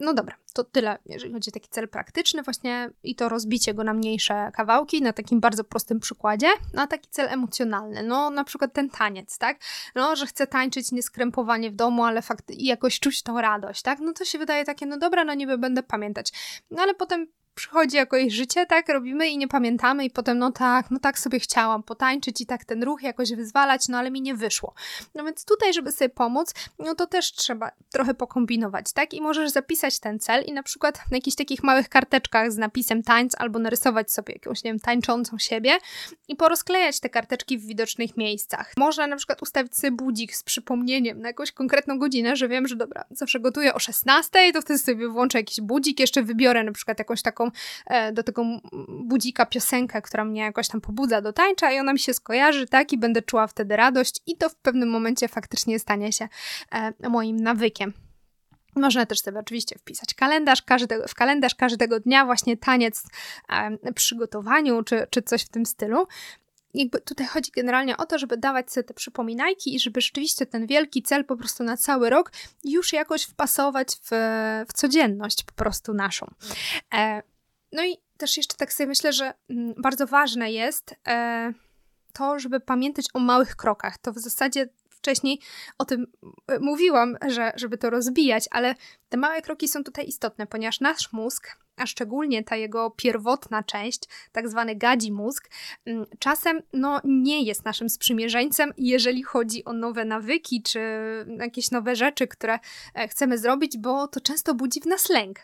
No 0.00 0.14
dobra, 0.14 0.36
to 0.52 0.64
tyle, 0.64 0.98
jeżeli 1.06 1.32
chodzi 1.32 1.50
o 1.50 1.54
taki 1.54 1.68
cel 1.68 1.88
praktyczny, 1.88 2.42
właśnie 2.42 2.90
i 3.02 3.14
to 3.14 3.28
rozbicie 3.28 3.74
go 3.74 3.84
na 3.84 3.94
mniejsze 3.94 4.50
kawałki, 4.54 5.02
na 5.02 5.12
takim 5.12 5.40
bardzo 5.40 5.64
prostym 5.64 6.00
przykładzie, 6.00 6.46
no 6.74 6.82
a 6.82 6.86
taki 6.86 7.10
cel 7.10 7.28
emocjonalny, 7.28 8.02
no 8.02 8.30
na 8.30 8.44
przykład 8.44 8.72
ten 8.72 8.90
taniec, 8.90 9.38
tak? 9.38 9.60
No, 9.94 10.16
że 10.16 10.26
chcę 10.26 10.46
tańczyć 10.46 10.92
nieskrępowanie 10.92 11.70
w 11.70 11.74
domu, 11.74 12.04
ale 12.04 12.22
fakt 12.22 12.50
i 12.50 12.64
jakoś 12.64 13.00
czuć 13.00 13.22
tą 13.22 13.40
radość, 13.40 13.82
tak? 13.82 13.98
No 13.98 14.12
to 14.12 14.24
się 14.24 14.38
wydaje 14.38 14.64
takie, 14.64 14.86
no 14.86 14.98
dobra, 14.98 15.24
no 15.24 15.34
niby 15.34 15.58
będę 15.58 15.82
pamiętać, 15.82 16.32
no 16.70 16.82
ale 16.82 16.94
potem 16.94 17.26
przychodzi 17.54 17.96
jakoś 17.96 18.32
życie, 18.32 18.66
tak, 18.66 18.88
robimy 18.88 19.28
i 19.28 19.38
nie 19.38 19.48
pamiętamy 19.48 20.04
i 20.04 20.10
potem 20.10 20.38
no 20.38 20.52
tak, 20.52 20.90
no 20.90 20.98
tak 20.98 21.18
sobie 21.18 21.40
chciałam 21.40 21.82
potańczyć 21.82 22.40
i 22.40 22.46
tak 22.46 22.64
ten 22.64 22.82
ruch 22.82 23.02
jakoś 23.02 23.32
wyzwalać, 23.32 23.88
no 23.88 23.98
ale 23.98 24.10
mi 24.10 24.22
nie 24.22 24.34
wyszło. 24.34 24.74
No 25.14 25.24
więc 25.24 25.44
tutaj, 25.44 25.72
żeby 25.72 25.92
sobie 25.92 26.08
pomóc, 26.08 26.54
no 26.78 26.94
to 26.94 27.06
też 27.06 27.32
trzeba 27.32 27.70
trochę 27.92 28.14
pokombinować, 28.14 28.92
tak, 28.92 29.14
i 29.14 29.20
możesz 29.20 29.50
zapisać 29.50 30.00
ten 30.00 30.18
cel 30.18 30.44
i 30.44 30.52
na 30.52 30.62
przykład 30.62 30.98
na 31.10 31.16
jakichś 31.16 31.36
takich 31.36 31.62
małych 31.62 31.88
karteczkach 31.88 32.52
z 32.52 32.58
napisem 32.58 33.02
tańc 33.02 33.34
albo 33.38 33.58
narysować 33.58 34.12
sobie 34.12 34.34
jakąś, 34.34 34.64
nie 34.64 34.70
wiem, 34.70 34.80
tańczącą 34.80 35.38
siebie 35.38 35.78
i 36.28 36.36
porozklejać 36.36 37.00
te 37.00 37.08
karteczki 37.08 37.58
w 37.58 37.66
widocznych 37.66 38.16
miejscach. 38.16 38.72
Można 38.76 39.06
na 39.06 39.16
przykład 39.16 39.42
ustawić 39.42 39.76
sobie 39.76 39.90
budzik 39.90 40.36
z 40.36 40.42
przypomnieniem 40.42 41.20
na 41.20 41.28
jakąś 41.28 41.52
konkretną 41.52 41.98
godzinę, 41.98 42.36
że 42.36 42.48
wiem, 42.48 42.68
że 42.68 42.76
dobra, 42.76 43.04
zawsze 43.10 43.40
gotuję 43.40 43.74
o 43.74 43.78
16, 43.78 44.52
to 44.52 44.62
wtedy 44.62 44.78
sobie 44.78 45.08
włączę 45.08 45.38
jakiś 45.38 45.60
budzik, 45.60 46.00
jeszcze 46.00 46.22
wybiorę 46.22 46.64
na 46.64 46.72
przykład 46.72 46.98
jakąś 46.98 47.22
taką 47.22 47.43
taką 47.44 47.50
e, 47.86 48.12
do 48.12 48.22
tego 48.22 48.44
budzika 48.88 49.46
piosenkę, 49.46 50.02
która 50.02 50.24
mnie 50.24 50.40
jakoś 50.40 50.68
tam 50.68 50.80
pobudza 50.80 51.20
do 51.20 51.32
tańcza 51.32 51.72
i 51.72 51.78
ona 51.78 51.92
mi 51.92 51.98
się 51.98 52.14
skojarzy, 52.14 52.66
tak, 52.66 52.92
i 52.92 52.98
będę 52.98 53.22
czuła 53.22 53.46
wtedy 53.46 53.76
radość 53.76 54.20
i 54.26 54.36
to 54.36 54.48
w 54.48 54.54
pewnym 54.54 54.88
momencie 54.88 55.28
faktycznie 55.28 55.78
stanie 55.78 56.12
się 56.12 56.28
e, 56.72 57.08
moim 57.08 57.36
nawykiem. 57.36 57.92
Można 58.76 59.06
też 59.06 59.20
sobie 59.20 59.38
oczywiście 59.38 59.78
wpisać 59.78 60.14
kalendarz 60.14 60.62
każdego, 60.62 61.08
w 61.08 61.14
kalendarz 61.14 61.54
każdego 61.54 62.00
dnia, 62.00 62.24
właśnie 62.24 62.56
taniec 62.56 63.02
e, 63.48 63.92
przygotowaniu, 63.92 64.82
czy, 64.82 65.06
czy 65.10 65.22
coś 65.22 65.42
w 65.42 65.48
tym 65.48 65.66
stylu. 65.66 66.06
Jakby 66.74 67.00
tutaj 67.00 67.26
chodzi 67.26 67.50
generalnie 67.50 67.96
o 67.96 68.06
to, 68.06 68.18
żeby 68.18 68.36
dawać 68.36 68.72
sobie 68.72 68.84
te 68.84 68.94
przypominajki 68.94 69.74
i 69.74 69.80
żeby 69.80 70.00
rzeczywiście 70.00 70.46
ten 70.46 70.66
wielki 70.66 71.02
cel 71.02 71.24
po 71.24 71.36
prostu 71.36 71.64
na 71.64 71.76
cały 71.76 72.10
rok 72.10 72.32
już 72.64 72.92
jakoś 72.92 73.22
wpasować 73.24 73.88
w, 74.02 74.08
w 74.68 74.72
codzienność 74.72 75.44
po 75.44 75.52
prostu 75.52 75.94
naszą. 75.94 76.26
E, 76.94 77.22
no 77.74 77.84
i 77.84 77.96
też 78.16 78.36
jeszcze 78.36 78.56
tak 78.56 78.72
sobie 78.72 78.86
myślę, 78.86 79.12
że 79.12 79.34
mm, 79.50 79.74
bardzo 79.78 80.06
ważne 80.06 80.52
jest 80.52 80.94
e, 81.08 81.52
to, 82.12 82.38
żeby 82.38 82.60
pamiętać 82.60 83.06
o 83.14 83.18
małych 83.18 83.56
krokach. 83.56 83.98
To 83.98 84.12
w 84.12 84.18
zasadzie 84.18 84.68
wcześniej 84.90 85.40
o 85.78 85.84
tym 85.84 86.06
e, 86.48 86.58
mówiłam, 86.58 87.16
że 87.28 87.52
żeby 87.56 87.78
to 87.78 87.90
rozbijać, 87.90 88.48
ale 88.50 88.74
te 89.08 89.16
małe 89.16 89.42
kroki 89.42 89.68
są 89.68 89.84
tutaj 89.84 90.06
istotne, 90.06 90.46
ponieważ 90.46 90.80
nasz 90.80 91.12
mózg 91.12 91.63
a 91.76 91.86
szczególnie 91.86 92.44
ta 92.44 92.56
jego 92.56 92.90
pierwotna 92.90 93.62
część, 93.62 94.02
tak 94.32 94.48
zwany 94.48 94.76
gadzi 94.76 95.12
mózg, 95.12 95.50
mm, 95.86 96.06
czasem 96.18 96.62
no, 96.72 97.00
nie 97.04 97.42
jest 97.42 97.64
naszym 97.64 97.88
sprzymierzeńcem, 97.88 98.72
jeżeli 98.78 99.22
chodzi 99.22 99.64
o 99.64 99.72
nowe 99.72 100.04
nawyki 100.04 100.62
czy 100.62 100.80
jakieś 101.38 101.70
nowe 101.70 101.96
rzeczy, 101.96 102.28
które 102.28 102.58
e, 102.94 103.08
chcemy 103.08 103.38
zrobić, 103.38 103.78
bo 103.78 104.08
to 104.08 104.20
często 104.20 104.54
budzi 104.54 104.80
w 104.80 104.86
nas 104.86 105.08
lęk. 105.10 105.38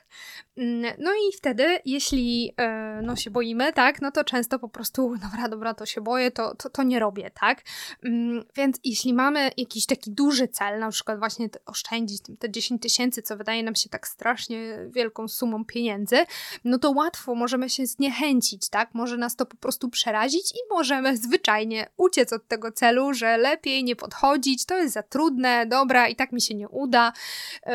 Mm, 0.56 0.92
no 0.98 1.10
i 1.12 1.36
wtedy, 1.36 1.78
jeśli 1.84 2.52
e, 2.56 3.00
no, 3.02 3.16
się 3.16 3.30
boimy, 3.30 3.72
tak, 3.72 4.02
no 4.02 4.10
to 4.10 4.24
często 4.24 4.58
po 4.58 4.68
prostu, 4.68 5.14
dobra, 5.30 5.48
dobra, 5.48 5.74
to 5.74 5.86
się 5.86 6.00
boję, 6.00 6.30
to, 6.30 6.54
to, 6.54 6.70
to 6.70 6.82
nie 6.82 6.98
robię, 6.98 7.30
tak? 7.40 7.62
Mm, 8.04 8.44
więc 8.56 8.80
jeśli 8.84 9.14
mamy 9.14 9.50
jakiś 9.56 9.86
taki 9.86 10.10
duży 10.10 10.48
cel, 10.48 10.80
na 10.80 10.90
przykład 10.90 11.18
właśnie 11.18 11.48
oszczędzić 11.66 12.22
te 12.38 12.50
10 12.50 12.82
tysięcy, 12.82 13.22
co 13.22 13.36
wydaje 13.36 13.62
nam 13.62 13.74
się 13.74 13.88
tak 13.88 14.08
strasznie 14.08 14.78
wielką 14.90 15.28
sumą 15.28 15.64
pieniędzy, 15.64 16.16
no 16.64 16.78
to 16.78 16.90
łatwo 16.90 17.34
możemy 17.34 17.70
się 17.70 17.86
zniechęcić, 17.86 18.68
tak? 18.68 18.94
Może 18.94 19.16
nas 19.16 19.36
to 19.36 19.46
po 19.46 19.56
prostu 19.56 19.88
przerazić 19.88 20.52
i 20.52 20.58
możemy 20.70 21.16
zwyczajnie 21.16 21.86
uciec 21.96 22.32
od 22.32 22.48
tego 22.48 22.72
celu, 22.72 23.14
że 23.14 23.38
lepiej 23.38 23.84
nie 23.84 23.96
podchodzić, 23.96 24.66
to 24.66 24.76
jest 24.78 24.94
za 24.94 25.02
trudne, 25.02 25.66
dobra, 25.66 26.08
i 26.08 26.16
tak 26.16 26.32
mi 26.32 26.40
się 26.40 26.54
nie 26.54 26.68
uda, 26.68 27.12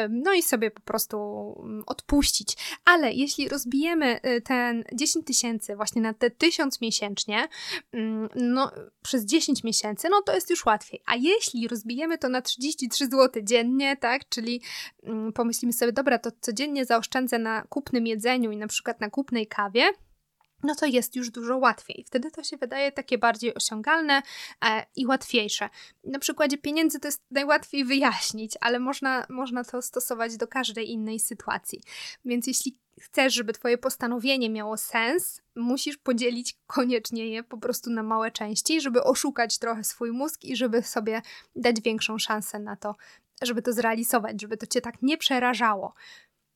no 0.10 0.34
i 0.34 0.44
sobie 0.44 0.72
po 0.72 0.82
prostu 0.82 1.18
mm, 1.64 1.84
odpuścić. 1.86 2.58
Ale 2.86 3.14
jeśli 3.14 3.50
rozbijemy 3.50 4.20
y, 4.26 4.42
ten 4.42 4.84
10 4.94 5.26
tysięcy 5.26 5.76
właśnie 5.76 6.02
na 6.02 6.14
te 6.14 6.30
1000 6.30 6.82
miesięcznie, 6.82 7.48
mm, 7.92 8.30
no 8.36 8.72
przez 9.02 9.26
10 9.26 9.64
miesięcy, 9.64 10.08
no 10.10 10.22
to 10.22 10.36
jest 10.36 10.50
już 10.50 10.66
łatwiej. 10.66 11.02
A 11.06 11.16
jeśli 11.16 11.68
rozbijemy 11.68 12.18
to 12.18 12.30
na 12.30 12.42
33 12.42 13.06
zł 13.06 13.44
dziennie, 13.44 13.98
tak, 13.98 14.30
czyli 14.30 14.62
mm, 15.04 15.34
pomyślimy 15.34 15.74
sobie, 15.74 15.92
dobra, 15.92 16.20
to 16.20 16.30
codziennie 16.42 16.86
zaoszczędzę 16.86 17.40
na 17.40 17.62
kupnym 17.70 18.08
jedzeniu 18.08 18.35
i 18.36 18.58
na 18.58 18.68
przykład 18.68 19.02
na 19.02 19.10
kupnej 19.10 19.48
kawie, 19.48 19.92
no 20.64 20.76
to 20.76 20.86
jest 20.86 21.16
już 21.16 21.30
dużo 21.30 21.58
łatwiej. 21.58 22.04
Wtedy 22.08 22.32
to 22.32 22.44
się 22.44 22.58
wydaje 22.58 22.92
takie 22.92 23.18
bardziej 23.18 23.56
osiągalne 23.56 24.22
e, 24.66 24.86
i 24.96 25.08
łatwiejsze. 25.08 25.70
Na 26.04 26.20
przykładzie 26.20 26.58
pieniędzy 26.58 27.00
to 27.00 27.08
jest 27.08 27.22
najłatwiej 27.32 27.86
wyjaśnić, 27.86 28.54
ale 28.62 28.80
można, 28.80 29.26
można 29.30 29.64
to 29.64 29.82
stosować 29.82 30.38
do 30.38 30.48
każdej 30.48 30.92
innej 30.92 31.20
sytuacji. 31.20 31.82
Więc 32.26 32.48
jeśli 32.48 32.78
chcesz, 33.02 33.34
żeby 33.34 33.54
Twoje 33.54 33.78
postanowienie 33.78 34.50
miało 34.50 34.78
sens, 34.78 35.42
musisz 35.56 35.98
podzielić 35.98 36.58
koniecznie 36.68 37.30
je 37.30 37.44
po 37.44 37.58
prostu 37.58 37.90
na 37.90 38.04
małe 38.04 38.32
części, 38.32 38.82
żeby 38.82 39.04
oszukać 39.04 39.58
trochę 39.58 39.84
swój 39.84 40.12
mózg 40.12 40.44
i 40.44 40.56
żeby 40.56 40.84
sobie 40.84 41.22
dać 41.56 41.82
większą 41.82 42.18
szansę 42.18 42.60
na 42.60 42.76
to, 42.76 42.96
żeby 43.42 43.62
to 43.62 43.74
zrealizować, 43.74 44.42
żeby 44.42 44.58
to 44.58 44.68
Cię 44.68 44.82
tak 44.82 45.02
nie 45.02 45.18
przerażało. 45.18 45.94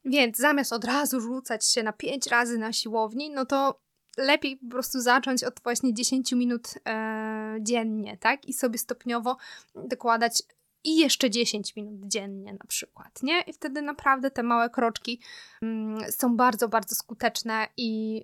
Więc 0.10 0.38
zamiast 0.38 0.74
od 0.74 0.86
razu 0.86 1.22
rzucać 1.22 1.68
się 1.68 1.84
na 1.84 1.94
pięć 1.94 2.28
razy 2.28 2.58
na 2.58 2.74
siłowni, 2.74 3.30
no 3.32 3.46
to 3.46 3.82
lepiej 4.18 4.58
po 4.58 4.70
prostu 4.70 5.02
zacząć 5.02 5.44
od 5.44 5.60
właśnie 5.64 5.94
10 5.94 6.32
minut 6.32 6.68
e, 6.88 7.58
dziennie, 7.62 8.18
tak? 8.18 8.46
I 8.46 8.54
sobie 8.54 8.78
stopniowo 8.78 9.38
dokładać 9.76 10.44
i 10.84 10.98
jeszcze 10.98 11.30
10 11.30 11.76
minut 11.76 12.00
dziennie 12.04 12.54
na 12.54 12.66
przykład, 12.68 13.24
nie? 13.24 13.42
I 13.42 13.54
wtedy 13.54 13.82
naprawdę 13.82 14.32
te 14.32 14.44
małe 14.44 14.70
kroczki 14.70 15.22
mm, 15.62 16.12
są 16.12 16.38
bardzo, 16.38 16.70
bardzo 16.70 16.96
skuteczne 16.96 17.68
i 17.78 18.24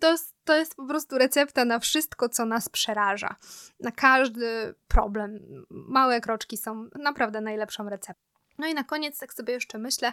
to 0.00 0.10
jest, 0.10 0.34
to 0.44 0.56
jest 0.56 0.74
po 0.74 0.86
prostu 0.86 1.18
recepta 1.18 1.64
na 1.64 1.78
wszystko, 1.78 2.28
co 2.28 2.46
nas 2.46 2.68
przeraża. 2.68 3.36
Na 3.80 3.90
każdy 3.90 4.74
problem. 4.88 5.38
Małe 5.70 6.20
kroczki 6.20 6.56
są 6.56 6.88
naprawdę 6.98 7.40
najlepszą 7.40 7.88
receptą. 7.88 8.33
No 8.58 8.66
i 8.66 8.74
na 8.74 8.84
koniec 8.84 9.18
tak 9.18 9.34
sobie 9.34 9.52
jeszcze 9.52 9.78
myślę, 9.78 10.12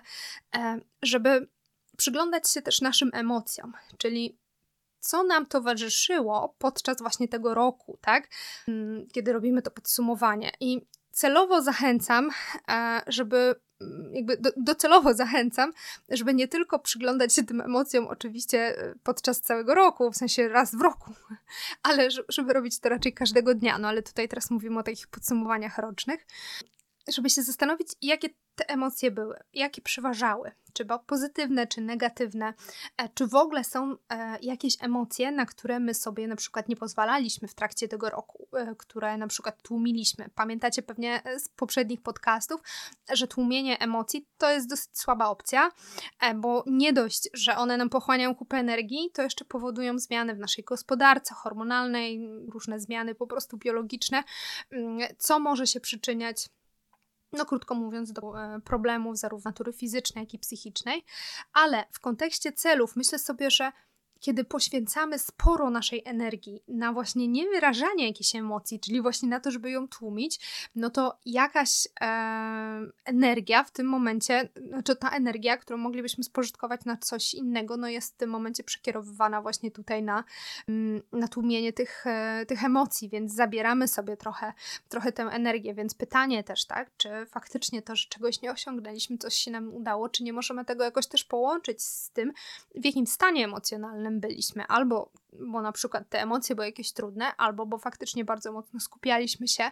e, 0.55 0.79
żeby 1.01 1.47
przyglądać 1.97 2.49
się 2.49 2.61
też 2.61 2.81
naszym 2.81 3.09
emocjom, 3.13 3.73
czyli 3.97 4.37
co 4.99 5.23
nam 5.23 5.45
towarzyszyło 5.45 6.55
podczas 6.59 7.01
właśnie 7.01 7.27
tego 7.27 7.53
roku, 7.53 7.97
tak? 8.01 8.27
Mm, 8.67 9.07
kiedy 9.11 9.33
robimy 9.33 9.61
to 9.61 9.71
podsumowanie. 9.71 10.51
I 10.59 10.81
celowo 11.11 11.61
zachęcam, 11.61 12.29
e, 12.69 13.01
żeby 13.07 13.55
mm, 13.81 14.15
jakby 14.15 14.37
do, 14.37 14.51
docelowo 14.57 15.13
zachęcam, 15.13 15.73
żeby 16.09 16.33
nie 16.33 16.47
tylko 16.47 16.79
przyglądać 16.79 17.33
się 17.33 17.43
tym 17.43 17.61
emocjom 17.61 18.07
oczywiście 18.07 18.59
e, 18.59 18.93
podczas 19.03 19.41
całego 19.41 19.75
roku, 19.75 20.11
w 20.11 20.17
sensie 20.17 20.47
raz 20.47 20.75
w 20.75 20.81
roku, 20.81 21.13
ale 21.83 22.09
żeby 22.29 22.53
robić 22.53 22.79
to 22.79 22.89
raczej 22.89 23.13
każdego 23.13 23.55
dnia. 23.55 23.77
No 23.77 23.87
ale 23.87 24.03
tutaj 24.03 24.29
teraz 24.29 24.51
mówimy 24.51 24.79
o 24.79 24.83
takich 24.83 25.07
podsumowaniach 25.07 25.77
rocznych, 25.77 26.25
żeby 27.07 27.29
się 27.29 27.43
zastanowić, 27.43 27.87
jakie 28.01 28.29
te 28.55 28.69
emocje 28.69 29.11
były, 29.11 29.39
jakie 29.53 29.81
przeważały, 29.81 30.51
czy 30.73 30.85
pozytywne, 31.07 31.67
czy 31.67 31.81
negatywne, 31.81 32.53
e, 32.97 33.09
czy 33.09 33.27
w 33.27 33.35
ogóle 33.35 33.63
są 33.63 33.95
e, 34.09 34.39
jakieś 34.41 34.83
emocje, 34.83 35.31
na 35.31 35.45
które 35.45 35.79
my 35.79 35.93
sobie 35.93 36.27
na 36.27 36.35
przykład 36.35 36.69
nie 36.69 36.75
pozwalaliśmy 36.75 37.47
w 37.47 37.53
trakcie 37.53 37.87
tego 37.87 38.09
roku, 38.09 38.47
e, 38.53 38.75
które 38.77 39.17
na 39.17 39.27
przykład 39.27 39.61
tłumiliśmy. 39.61 40.29
Pamiętacie 40.35 40.81
pewnie 40.81 41.21
z 41.37 41.49
poprzednich 41.49 42.01
podcastów, 42.01 42.61
że 43.13 43.27
tłumienie 43.27 43.79
emocji 43.79 44.27
to 44.37 44.51
jest 44.51 44.69
dosyć 44.69 44.99
słaba 44.99 45.29
opcja, 45.29 45.71
bo 46.35 46.63
nie 46.67 46.93
dość, 46.93 47.29
że 47.33 47.57
one 47.57 47.77
nam 47.77 47.89
pochłaniają 47.89 48.35
kupę 48.35 48.57
energii, 48.57 49.09
to 49.13 49.21
jeszcze 49.21 49.45
powodują 49.45 49.99
zmiany 49.99 50.35
w 50.35 50.39
naszej 50.39 50.63
gospodarce 50.63 51.35
hormonalnej, 51.35 52.29
różne 52.53 52.79
zmiany 52.79 53.15
po 53.15 53.27
prostu 53.27 53.57
biologiczne, 53.57 54.23
mm, 54.71 54.99
co 55.17 55.39
może 55.39 55.67
się 55.67 55.79
przyczyniać 55.79 56.49
no 57.33 57.45
krótko 57.45 57.75
mówiąc, 57.75 58.13
do 58.13 58.43
e, 58.43 58.59
problemów 58.61 59.17
zarówno 59.17 59.49
natury 59.49 59.73
fizycznej, 59.73 60.23
jak 60.23 60.33
i 60.33 60.39
psychicznej, 60.39 61.03
ale 61.53 61.85
w 61.91 61.99
kontekście 61.99 62.51
celów 62.53 62.95
myślę 62.95 63.19
sobie, 63.19 63.51
że 63.51 63.71
kiedy 64.21 64.43
poświęcamy 64.43 65.19
sporo 65.19 65.69
naszej 65.69 66.01
energii 66.05 66.63
na 66.67 66.93
właśnie 66.93 67.27
niewyrażanie 67.27 68.07
jakiejś 68.07 68.35
emocji, 68.35 68.79
czyli 68.79 69.01
właśnie 69.01 69.29
na 69.29 69.39
to, 69.39 69.51
żeby 69.51 69.71
ją 69.71 69.87
tłumić, 69.87 70.39
no 70.75 70.89
to 70.89 71.17
jakaś 71.25 71.87
e, 72.01 72.07
energia 73.05 73.63
w 73.63 73.71
tym 73.71 73.87
momencie, 73.87 74.49
znaczy 74.67 74.95
ta 74.95 75.09
energia, 75.09 75.57
którą 75.57 75.77
moglibyśmy 75.77 76.23
spożytkować 76.23 76.85
na 76.85 76.97
coś 76.97 77.33
innego, 77.33 77.77
no 77.77 77.87
jest 77.87 78.13
w 78.13 78.17
tym 78.17 78.29
momencie 78.29 78.63
przekierowywana 78.63 79.41
właśnie 79.41 79.71
tutaj 79.71 80.03
na, 80.03 80.23
mm, 80.67 81.01
na 81.11 81.27
tłumienie 81.27 81.73
tych, 81.73 82.07
e, 82.07 82.45
tych 82.45 82.63
emocji, 82.63 83.09
więc 83.09 83.33
zabieramy 83.33 83.87
sobie 83.87 84.17
trochę, 84.17 84.53
trochę 84.89 85.11
tę 85.11 85.23
energię, 85.23 85.73
więc 85.73 85.93
pytanie 85.93 86.43
też, 86.43 86.65
tak, 86.65 86.91
czy 86.97 87.09
faktycznie 87.25 87.81
to, 87.81 87.95
że 87.95 88.09
czegoś 88.09 88.41
nie 88.41 88.51
osiągnęliśmy, 88.51 89.17
coś 89.17 89.35
się 89.35 89.51
nam 89.51 89.73
udało, 89.73 90.09
czy 90.09 90.23
nie 90.23 90.33
możemy 90.33 90.65
tego 90.65 90.83
jakoś 90.83 91.07
też 91.07 91.23
połączyć 91.23 91.83
z 91.83 92.11
tym, 92.11 92.33
w 92.75 92.85
jakim 92.85 93.07
stanie 93.07 93.45
emocjonalnym 93.45 94.10
byliśmy, 94.19 94.67
albo 94.67 95.11
bo 95.33 95.61
na 95.61 95.71
przykład 95.71 96.09
te 96.09 96.21
emocje 96.21 96.55
były 96.55 96.65
jakieś 96.65 96.93
trudne, 96.93 97.35
albo 97.35 97.65
bo 97.65 97.77
faktycznie 97.77 98.25
bardzo 98.25 98.51
mocno 98.51 98.79
skupialiśmy 98.79 99.47
się 99.47 99.71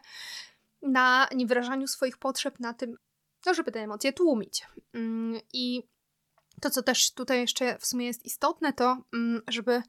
na 0.81 1.27
niewyrażaniu 1.35 1.87
swoich 1.87 2.17
potrzeb, 2.17 2.59
na 2.59 2.73
tym, 2.73 2.97
no, 3.45 3.53
żeby 3.53 3.71
te 3.71 3.79
emocje 3.79 4.13
tłumić. 4.13 4.67
Mm, 4.93 5.41
I 5.53 5.83
to, 6.61 6.69
co 6.69 6.83
też 6.83 7.13
tutaj 7.13 7.39
jeszcze 7.39 7.77
w 7.77 7.85
sumie 7.85 8.05
jest 8.05 8.25
istotne, 8.25 8.73
to 8.73 8.97
mm, 9.13 9.41
żeby 9.47 9.83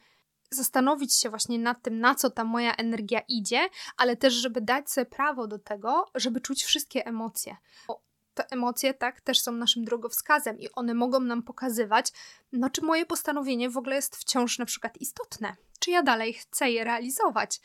zastanowić 0.50 1.16
się 1.16 1.30
właśnie 1.30 1.58
nad 1.58 1.82
tym, 1.82 2.00
na 2.00 2.14
co 2.14 2.30
ta 2.30 2.44
moja 2.44 2.74
energia 2.74 3.20
idzie, 3.28 3.68
ale 3.96 4.16
też, 4.16 4.34
żeby 4.34 4.60
dać 4.60 4.90
sobie 4.90 5.06
prawo 5.06 5.46
do 5.46 5.58
tego, 5.58 6.06
żeby 6.14 6.40
czuć 6.40 6.64
wszystkie 6.64 7.06
emocje. 7.06 7.56
Bo 7.88 8.02
te 8.42 8.54
emocje, 8.56 8.94
tak, 8.94 9.20
też 9.20 9.40
są 9.40 9.52
naszym 9.52 9.84
drogowskazem 9.84 10.60
i 10.60 10.72
one 10.72 10.94
mogą 10.94 11.20
nam 11.20 11.42
pokazywać, 11.42 12.12
no 12.52 12.70
czy 12.70 12.82
moje 12.82 13.06
postanowienie 13.06 13.70
w 13.70 13.76
ogóle 13.76 13.96
jest 13.96 14.16
wciąż 14.16 14.58
na 14.58 14.64
przykład 14.64 15.00
istotne, 15.00 15.56
czy 15.78 15.90
ja 15.90 16.02
dalej 16.02 16.34
chcę 16.34 16.70
je 16.70 16.84
realizować. 16.84 17.60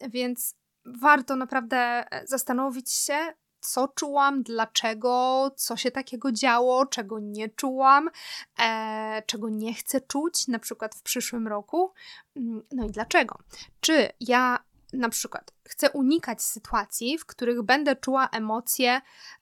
Więc 0.00 0.54
warto 0.84 1.36
naprawdę 1.36 1.76
e, 1.76 2.26
zastanowić 2.26 2.92
się, 2.92 3.16
co 3.60 3.88
czułam, 3.88 4.42
dlaczego, 4.42 5.50
co 5.56 5.76
się 5.76 5.90
takiego 5.90 6.32
działo, 6.32 6.86
czego 6.86 7.18
nie 7.18 7.48
czułam, 7.48 8.10
e, 8.58 9.22
czego 9.26 9.48
nie 9.48 9.74
chcę 9.74 10.00
czuć, 10.00 10.48
na 10.48 10.58
przykład 10.58 10.94
w 10.94 11.02
przyszłym 11.02 11.48
roku, 11.48 11.92
mm, 12.36 12.62
no 12.72 12.86
i 12.86 12.90
dlaczego. 12.90 13.38
Czy 13.80 14.08
ja 14.20 14.58
na 14.92 15.08
przykład 15.08 15.52
chcę 15.68 15.90
unikać 15.90 16.42
sytuacji, 16.42 17.18
w 17.18 17.26
których 17.26 17.62
będę 17.62 17.96
czuła 17.96 18.28
emocje, 18.28 19.00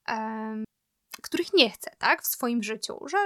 e, 0.09 0.65
których 1.23 1.53
nie 1.53 1.71
chcę, 1.71 1.91
tak, 1.99 2.23
w 2.23 2.27
swoim 2.27 2.63
życiu, 2.63 2.99
że 3.09 3.19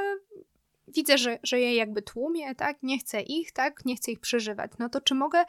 widzę, 0.89 1.19
że, 1.19 1.39
że 1.43 1.61
je 1.61 1.75
jakby 1.75 2.03
tłumię, 2.03 2.55
tak, 2.55 2.83
nie 2.83 2.99
chcę 2.99 3.23
ich, 3.23 3.53
tak, 3.53 3.85
nie 3.85 3.97
chcę 3.97 4.13
ich 4.13 4.21
przeżywać, 4.21 4.71
no 4.79 4.89
to 4.89 5.01
czy 5.01 5.15
mogę 5.15 5.45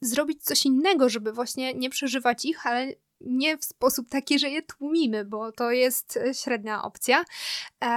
zrobić 0.00 0.44
coś 0.44 0.66
innego, 0.66 1.08
żeby 1.08 1.32
właśnie 1.32 1.74
nie 1.74 1.90
przeżywać 1.90 2.44
ich, 2.44 2.66
ale 2.66 2.92
nie 3.20 3.58
w 3.58 3.64
sposób 3.64 4.08
taki, 4.08 4.38
że 4.38 4.50
je 4.50 4.62
tłumimy, 4.62 5.24
bo 5.24 5.52
to 5.52 5.70
jest 5.70 6.18
średnia 6.32 6.82
opcja. 6.82 7.24
E, 7.84 7.88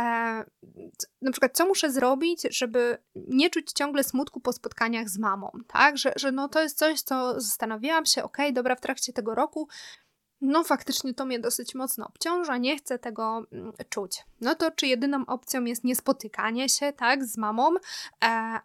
na 1.21 1.31
przykład, 1.31 1.51
co 1.53 1.65
muszę 1.65 1.91
zrobić, 1.91 2.41
żeby 2.49 2.97
nie 3.15 3.49
czuć 3.49 3.71
ciągle 3.71 4.03
smutku 4.03 4.39
po 4.39 4.53
spotkaniach 4.53 5.09
z 5.09 5.17
mamą, 5.17 5.51
tak? 5.67 5.97
Że, 5.97 6.13
że 6.15 6.31
no 6.31 6.49
to 6.49 6.61
jest 6.61 6.77
coś, 6.77 7.01
co 7.01 7.41
zastanawiałam 7.41 8.05
się, 8.05 8.23
okej, 8.23 8.45
okay, 8.45 8.53
dobra, 8.53 8.75
w 8.75 8.81
trakcie 8.81 9.13
tego 9.13 9.35
roku 9.35 9.67
no 10.41 10.63
faktycznie 10.63 11.13
to 11.13 11.25
mnie 11.25 11.39
dosyć 11.39 11.75
mocno 11.75 12.07
obciąża, 12.07 12.57
nie 12.57 12.77
chcę 12.77 12.99
tego 12.99 13.43
mm, 13.51 13.73
czuć. 13.89 14.25
No 14.41 14.55
to 14.55 14.71
czy 14.71 14.87
jedyną 14.87 15.25
opcją 15.25 15.63
jest 15.63 15.83
niespotykanie 15.83 16.69
się, 16.69 16.93
tak, 16.93 17.25
z 17.25 17.37
mamą, 17.37 17.75
e, 17.75 17.79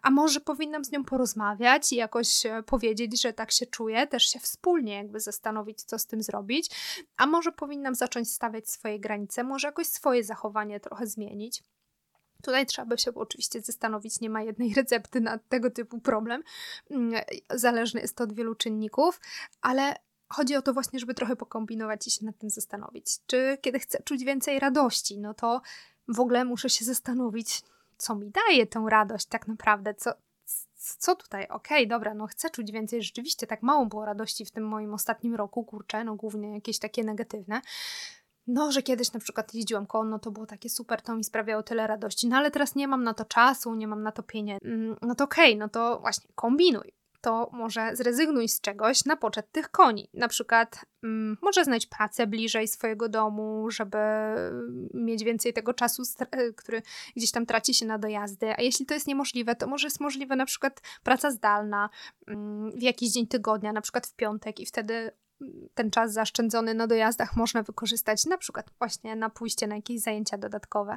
a 0.01 0.11
może 0.11 0.39
powinnam 0.39 0.85
z 0.85 0.91
nią 0.91 1.03
porozmawiać 1.03 1.93
i 1.93 1.95
jakoś 1.95 2.45
e, 2.45 2.63
powiedzieć, 2.63 3.21
że 3.21 3.33
tak 3.33 3.51
się 3.51 3.65
czuję, 3.65 4.07
też 4.07 4.23
się 4.23 4.39
wspólnie 4.39 4.95
jakby 4.95 5.19
zastanowić, 5.19 5.83
co 5.83 5.99
z 5.99 6.05
tym 6.05 6.23
zrobić, 6.23 6.69
a 7.17 7.25
może 7.25 7.51
powinnam 7.51 7.95
zacząć 7.95 8.31
stawiać 8.31 8.69
swoje 8.69 8.99
granice, 8.99 9.43
może 9.43 9.67
jakoś 9.67 9.87
swoje 9.87 10.23
zachowanie 10.23 10.79
trochę 10.79 11.07
zmienić. 11.07 11.63
Tutaj 12.43 12.65
trzeba 12.65 12.85
by 12.85 12.97
się 12.97 13.13
oczywiście 13.15 13.61
zastanowić, 13.61 14.19
nie 14.19 14.29
ma 14.29 14.41
jednej 14.41 14.73
recepty 14.77 15.21
na 15.21 15.37
tego 15.37 15.71
typu 15.71 15.99
problem. 15.99 16.43
Mm, 16.91 17.21
zależne 17.49 18.01
jest 18.01 18.15
to 18.15 18.23
od 18.23 18.33
wielu 18.33 18.55
czynników, 18.55 19.19
ale 19.61 19.95
chodzi 20.29 20.55
o 20.55 20.61
to 20.61 20.73
właśnie, 20.73 20.99
żeby 20.99 21.13
trochę 21.13 21.35
pokombinować 21.35 22.07
i 22.07 22.11
się 22.11 22.25
nad 22.25 22.37
tym 22.37 22.49
zastanowić. 22.49 23.05
Czy 23.27 23.57
kiedy 23.61 23.79
chcę 23.79 24.03
czuć 24.03 24.23
więcej 24.23 24.59
radości, 24.59 25.19
no 25.19 25.33
to 25.33 25.61
w 26.07 26.19
ogóle 26.19 26.45
muszę 26.45 26.69
się 26.69 26.85
zastanowić, 26.85 27.61
co 27.97 28.15
mi 28.15 28.31
daje 28.31 28.67
tę 28.67 28.85
radość 28.89 29.25
tak 29.25 29.47
naprawdę, 29.47 29.93
co, 29.93 30.11
co 30.75 31.15
tutaj, 31.15 31.47
okej, 31.47 31.77
okay, 31.77 31.87
dobra, 31.87 32.13
no 32.13 32.27
chcę 32.27 32.49
czuć 32.49 32.71
więcej, 32.71 33.03
rzeczywiście 33.03 33.47
tak 33.47 33.63
mało 33.63 33.85
było 33.85 34.05
radości 34.05 34.45
w 34.45 34.51
tym 34.51 34.67
moim 34.67 34.93
ostatnim 34.93 35.35
roku, 35.35 35.63
kurczę, 35.63 36.03
no 36.03 36.15
głównie 36.15 36.53
jakieś 36.53 36.79
takie 36.79 37.03
negatywne. 37.03 37.61
No, 38.47 38.71
że 38.71 38.83
kiedyś 38.83 39.13
na 39.13 39.19
przykład 39.19 39.53
jeździłam 39.53 39.87
konno, 39.87 40.19
to 40.19 40.31
było 40.31 40.45
takie 40.45 40.69
super, 40.69 41.01
to 41.01 41.15
mi 41.15 41.23
sprawiało 41.23 41.63
tyle 41.63 41.87
radości, 41.87 42.27
no 42.27 42.37
ale 42.37 42.51
teraz 42.51 42.75
nie 42.75 42.87
mam 42.87 43.03
na 43.03 43.13
to 43.13 43.25
czasu, 43.25 43.75
nie 43.75 43.87
mam 43.87 44.03
na 44.03 44.11
to 44.11 44.23
pieniędzy. 44.23 44.65
Mm, 44.65 44.95
no 45.01 45.15
to 45.15 45.23
okej, 45.23 45.49
okay, 45.49 45.59
no 45.59 45.69
to 45.69 45.99
właśnie 45.99 46.29
kombinuj 46.35 46.93
to 47.25 47.49
może 47.53 47.95
zrezygnuj 47.95 48.49
z 48.49 48.61
czegoś 48.61 49.05
na 49.05 49.15
poczet 49.15 49.51
tych 49.51 49.71
koni. 49.71 50.09
Na 50.13 50.27
przykład 50.27 50.85
mm, 51.03 51.37
może 51.41 51.65
znajdź 51.65 51.85
pracę 51.85 52.27
bliżej 52.27 52.67
swojego 52.67 53.09
domu, 53.09 53.71
żeby 53.71 53.97
mieć 54.93 55.23
więcej 55.23 55.53
tego 55.53 55.73
czasu, 55.73 56.03
e, 56.31 56.53
który 56.53 56.81
gdzieś 57.15 57.31
tam 57.31 57.45
traci 57.45 57.73
się 57.73 57.85
na 57.85 57.97
dojazdy. 57.97 58.53
A 58.57 58.61
jeśli 58.61 58.85
to 58.85 58.93
jest 58.93 59.07
niemożliwe, 59.07 59.55
to 59.55 59.67
może 59.67 59.87
jest 59.87 59.99
możliwe 59.99 60.35
na 60.35 60.45
przykład 60.45 60.81
praca 61.03 61.31
zdalna 61.31 61.89
mm, 62.27 62.71
w 62.71 62.81
jakiś 62.81 63.11
dzień 63.11 63.27
tygodnia, 63.27 63.73
na 63.73 63.81
przykład 63.81 64.07
w 64.07 64.15
piątek 64.15 64.59
i 64.59 64.65
wtedy 64.65 64.93
mm, 64.93 65.69
ten 65.73 65.91
czas 65.91 66.13
zaszczędzony 66.13 66.73
na 66.73 66.87
dojazdach 66.87 67.35
można 67.35 67.63
wykorzystać 67.63 68.25
na 68.25 68.37
przykład 68.37 68.65
właśnie 68.79 69.15
na 69.15 69.29
pójście 69.29 69.67
na 69.67 69.75
jakieś 69.75 70.01
zajęcia 70.01 70.37
dodatkowe. 70.37 70.95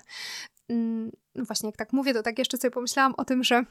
No 1.34 1.44
właśnie, 1.44 1.68
jak 1.68 1.76
tak 1.76 1.92
mówię, 1.92 2.14
to 2.14 2.22
tak 2.22 2.38
jeszcze 2.38 2.56
sobie 2.56 2.70
pomyślałam 2.70 3.14
o 3.16 3.24
tym, 3.24 3.44
że 3.44 3.54
Mm, 3.54 3.66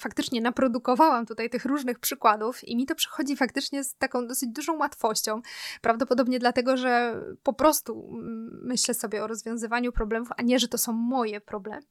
faktycznie 0.00 0.40
naprodukowałam 0.40 1.26
tutaj 1.26 1.50
tych 1.50 1.64
różnych 1.64 1.98
przykładów 1.98 2.64
i 2.64 2.76
mi 2.76 2.86
to 2.86 2.94
przychodzi 2.94 3.36
faktycznie 3.36 3.84
z 3.84 3.94
taką 3.94 4.26
dosyć 4.26 4.50
dużą 4.50 4.78
łatwością. 4.78 5.40
Prawdopodobnie 5.80 6.38
dlatego, 6.38 6.76
że 6.76 7.22
po 7.42 7.52
prostu 7.52 8.08
mm, 8.12 8.60
myślę 8.62 8.94
sobie 8.94 9.24
o 9.24 9.26
rozwiązywaniu 9.26 9.92
problemów, 9.92 10.28
a 10.36 10.42
nie, 10.42 10.58
że 10.58 10.68
to 10.68 10.78
są 10.78 10.92
moje 10.92 11.40
problemy, 11.40 11.82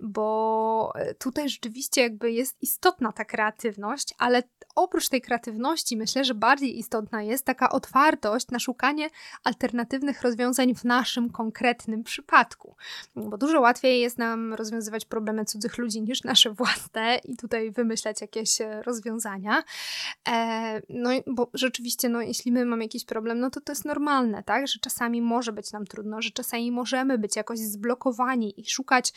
bo 0.00 0.92
e, 0.94 1.14
tutaj 1.14 1.48
rzeczywiście 1.48 2.00
jakby 2.00 2.32
jest 2.32 2.62
istotna 2.62 3.12
ta 3.12 3.24
kreatywność, 3.24 4.14
ale 4.18 4.42
oprócz 4.74 5.08
tej 5.08 5.20
kreatywności 5.20 5.96
myślę, 5.96 6.24
że 6.24 6.34
bardziej 6.34 6.78
istotna 6.78 7.22
jest 7.22 7.44
taka 7.44 7.70
otwartość 7.70 8.48
na 8.48 8.58
szukanie 8.58 9.08
alternatywnych 9.44 10.22
rozwiązań 10.22 10.74
w 10.74 10.84
naszym 10.84 11.30
konkretnym 11.30 12.04
przypadku. 12.04 12.76
Bo 13.16 13.38
dużo 13.38 13.60
łatwiej 13.60 14.00
jest 14.00 14.18
nam 14.18 14.54
rozwiązywać 14.54 15.04
problemy 15.04 15.44
cudzych 15.44 15.78
ludzi 15.78 16.02
niż 16.02 16.24
nasze 16.24 16.50
własne 16.62 17.20
i 17.24 17.36
tutaj 17.36 17.70
wymyślać 17.70 18.20
jakieś 18.20 18.60
e, 18.60 18.82
rozwiązania. 18.82 19.62
E, 20.28 20.82
no 20.88 21.10
bo 21.26 21.50
rzeczywiście, 21.54 22.08
no 22.08 22.20
jeśli 22.20 22.52
my 22.52 22.64
mamy 22.64 22.84
jakiś 22.84 23.04
problem, 23.04 23.38
no 23.38 23.50
to 23.50 23.60
to 23.60 23.72
jest 23.72 23.84
normalne, 23.84 24.42
tak? 24.42 24.68
Że 24.68 24.78
czasami 24.78 25.22
może 25.22 25.52
być 25.52 25.72
nam 25.72 25.86
trudno, 25.86 26.22
że 26.22 26.30
czasami 26.30 26.72
możemy 26.72 27.18
być 27.18 27.36
jakoś 27.36 27.58
zblokowani 27.58 28.60
i 28.60 28.70
szukać 28.70 29.12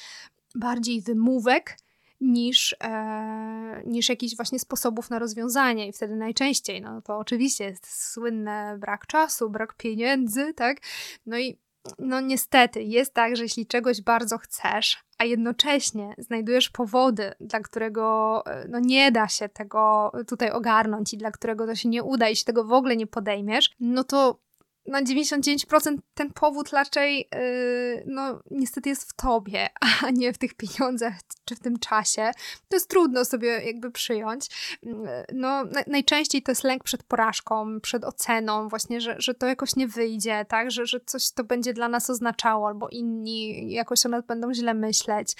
bardziej 0.56 1.02
wymówek, 1.02 1.78
niż, 2.22 2.76
e, 2.84 3.84
niż 3.86 4.10
jakichś 4.10 4.36
właśnie 4.36 4.60
sposobów 4.60 5.10
na 5.10 5.20
rozwiązanie. 5.20 5.88
I 5.88 5.94
wtedy 5.94 6.16
najczęściej, 6.16 6.82
no 6.82 7.02
to 7.02 7.18
oczywiście 7.18 7.64
jest 7.64 8.12
słynne 8.12 8.78
brak 8.80 9.08
czasu, 9.08 9.50
brak 9.50 9.74
pieniędzy, 9.74 10.54
tak? 10.54 10.78
No 11.26 11.38
i 11.38 11.60
no 12.00 12.22
niestety 12.22 12.84
jest 12.84 13.14
tak, 13.14 13.36
że 13.36 13.44
jeśli 13.44 13.68
czegoś 13.68 14.02
bardzo 14.02 14.38
chcesz, 14.38 15.04
a 15.18 15.26
jednocześnie 15.26 16.16
znajdujesz 16.18 16.70
powody, 16.70 17.32
dla 17.40 17.60
którego 17.60 18.44
e, 18.46 18.68
no 18.70 18.80
nie 18.80 19.12
da 19.12 19.28
się 19.28 19.50
tego 19.50 20.12
tutaj 20.28 20.52
ogarnąć 20.52 21.14
i 21.14 21.18
dla 21.18 21.32
którego 21.32 21.66
to 21.66 21.76
się 21.76 21.90
nie 21.90 22.04
uda 22.04 22.30
i 22.30 22.36
się 22.36 22.46
tego 22.46 22.64
w 22.64 22.74
ogóle 22.74 22.96
nie 22.96 23.08
podejmiesz, 23.08 23.72
no 23.80 24.04
to 24.04 24.40
na 24.88 25.04
99% 25.04 25.98
ten 26.14 26.34
powód 26.34 26.70
raczej, 26.70 27.30
yy, 27.34 28.04
no 28.08 28.40
niestety 28.52 28.90
jest 28.90 29.10
w 29.10 29.14
tobie, 29.14 29.70
a 30.06 30.10
nie 30.10 30.34
w 30.34 30.38
tych 30.38 30.54
pieniądzach 30.54 31.14
czy 31.46 31.56
w 31.56 31.60
tym 31.60 31.80
czasie. 31.80 32.32
To 32.70 32.76
jest 32.76 32.90
trudno 32.90 33.26
sobie 33.26 33.48
jakby 33.48 33.92
przyjąć. 33.92 34.50
Yy, 34.84 34.94
no 35.34 35.64
na, 35.64 35.82
najczęściej 35.88 36.42
to 36.42 36.52
jest 36.52 36.64
lęk 36.64 36.84
przed 36.84 37.04
porażką, 37.04 37.82
przed 37.82 38.04
oceną, 38.04 38.70
właśnie, 38.70 39.02
że, 39.02 39.16
że 39.20 39.34
to 39.34 39.48
jakoś 39.48 39.76
nie 39.76 39.88
wyjdzie, 39.88 40.46
tak, 40.50 40.72
że, 40.72 40.86
że 40.86 41.00
coś 41.06 41.32
to 41.32 41.44
będzie 41.44 41.74
dla 41.74 41.90
nas 41.90 42.10
oznaczało, 42.10 42.68
albo 42.68 42.90
inni 42.90 43.72
jakoś 43.72 44.06
o 44.06 44.10
nas 44.10 44.26
będą 44.26 44.54
źle 44.54 44.74
myśleć 44.74 45.36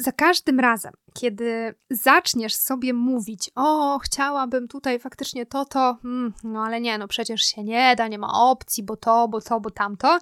za 0.00 0.12
każdym 0.12 0.60
razem, 0.60 0.92
kiedy 1.14 1.74
zaczniesz 1.90 2.54
sobie 2.54 2.92
mówić, 2.92 3.50
o, 3.54 3.98
chciałabym 3.98 4.68
tutaj 4.68 4.98
faktycznie 4.98 5.46
to, 5.46 5.64
to, 5.64 5.98
hmm, 6.02 6.32
no 6.44 6.64
ale 6.64 6.80
nie, 6.80 6.98
no 6.98 7.08
przecież 7.08 7.42
się 7.42 7.64
nie 7.64 7.96
da, 7.96 8.08
nie 8.08 8.18
ma 8.18 8.50
opcji, 8.50 8.82
bo 8.82 8.96
to, 8.96 9.28
bo 9.28 9.40
to, 9.40 9.60
bo 9.60 9.70
tamto, 9.70 10.18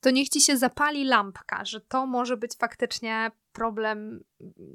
to 0.00 0.10
niech 0.10 0.28
ci 0.28 0.40
się 0.40 0.56
zapali 0.56 1.04
lampka, 1.04 1.64
że 1.64 1.80
to 1.80 2.06
może 2.06 2.36
być 2.36 2.56
faktycznie 2.56 3.30
problem 3.52 4.24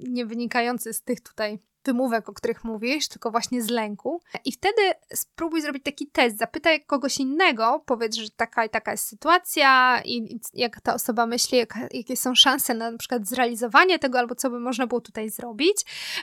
nie 0.07 0.25
wynikający 0.25 0.93
z 0.93 1.01
tych 1.01 1.21
tutaj 1.21 1.59
wymówek, 1.85 2.29
o 2.29 2.33
których 2.33 2.63
mówisz, 2.63 3.07
tylko 3.07 3.31
właśnie 3.31 3.61
z 3.61 3.69
lęku. 3.69 4.21
I 4.45 4.51
wtedy 4.51 4.81
spróbuj 5.13 5.61
zrobić 5.61 5.83
taki 5.83 6.07
test, 6.07 6.37
zapytaj 6.37 6.85
kogoś 6.85 7.17
innego, 7.17 7.83
powiedz, 7.85 8.15
że 8.15 8.29
taka 8.29 8.65
i 8.65 8.69
taka 8.69 8.91
jest 8.91 9.07
sytuacja 9.07 10.01
i, 10.05 10.39
jak 10.53 10.81
ta 10.81 10.93
osoba 10.93 11.25
myśli, 11.25 11.57
jak, 11.57 11.73
jakie 11.91 12.17
są 12.17 12.35
szanse 12.35 12.73
na, 12.73 12.91
na 12.91 12.97
przykład 12.97 13.27
zrealizowanie 13.27 13.99
tego, 13.99 14.19
albo 14.19 14.35
co 14.35 14.49
by 14.49 14.59
można 14.59 14.87
było 14.87 15.01
tutaj 15.01 15.29
zrobić, 15.29 15.77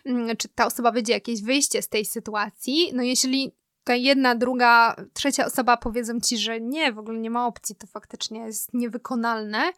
mm, 0.04 0.36
czy 0.36 0.48
ta 0.48 0.66
osoba 0.66 0.92
będzie 0.92 1.12
jakieś 1.12 1.42
wyjście 1.42 1.82
z 1.82 1.88
tej 1.88 2.04
sytuacji. 2.04 2.90
No 2.94 3.02
jeśli 3.02 3.52
ta 3.84 3.94
jedna, 3.94 4.34
druga, 4.34 4.96
trzecia 5.12 5.46
osoba 5.46 5.76
powiedzą 5.76 6.20
ci, 6.20 6.38
że 6.38 6.60
nie, 6.60 6.92
w 6.92 6.98
ogóle 6.98 7.18
nie 7.18 7.30
ma 7.30 7.46
opcji, 7.46 7.76
to 7.76 7.86
faktycznie 7.86 8.40
jest 8.40 8.74
niewykonalne, 8.74 9.72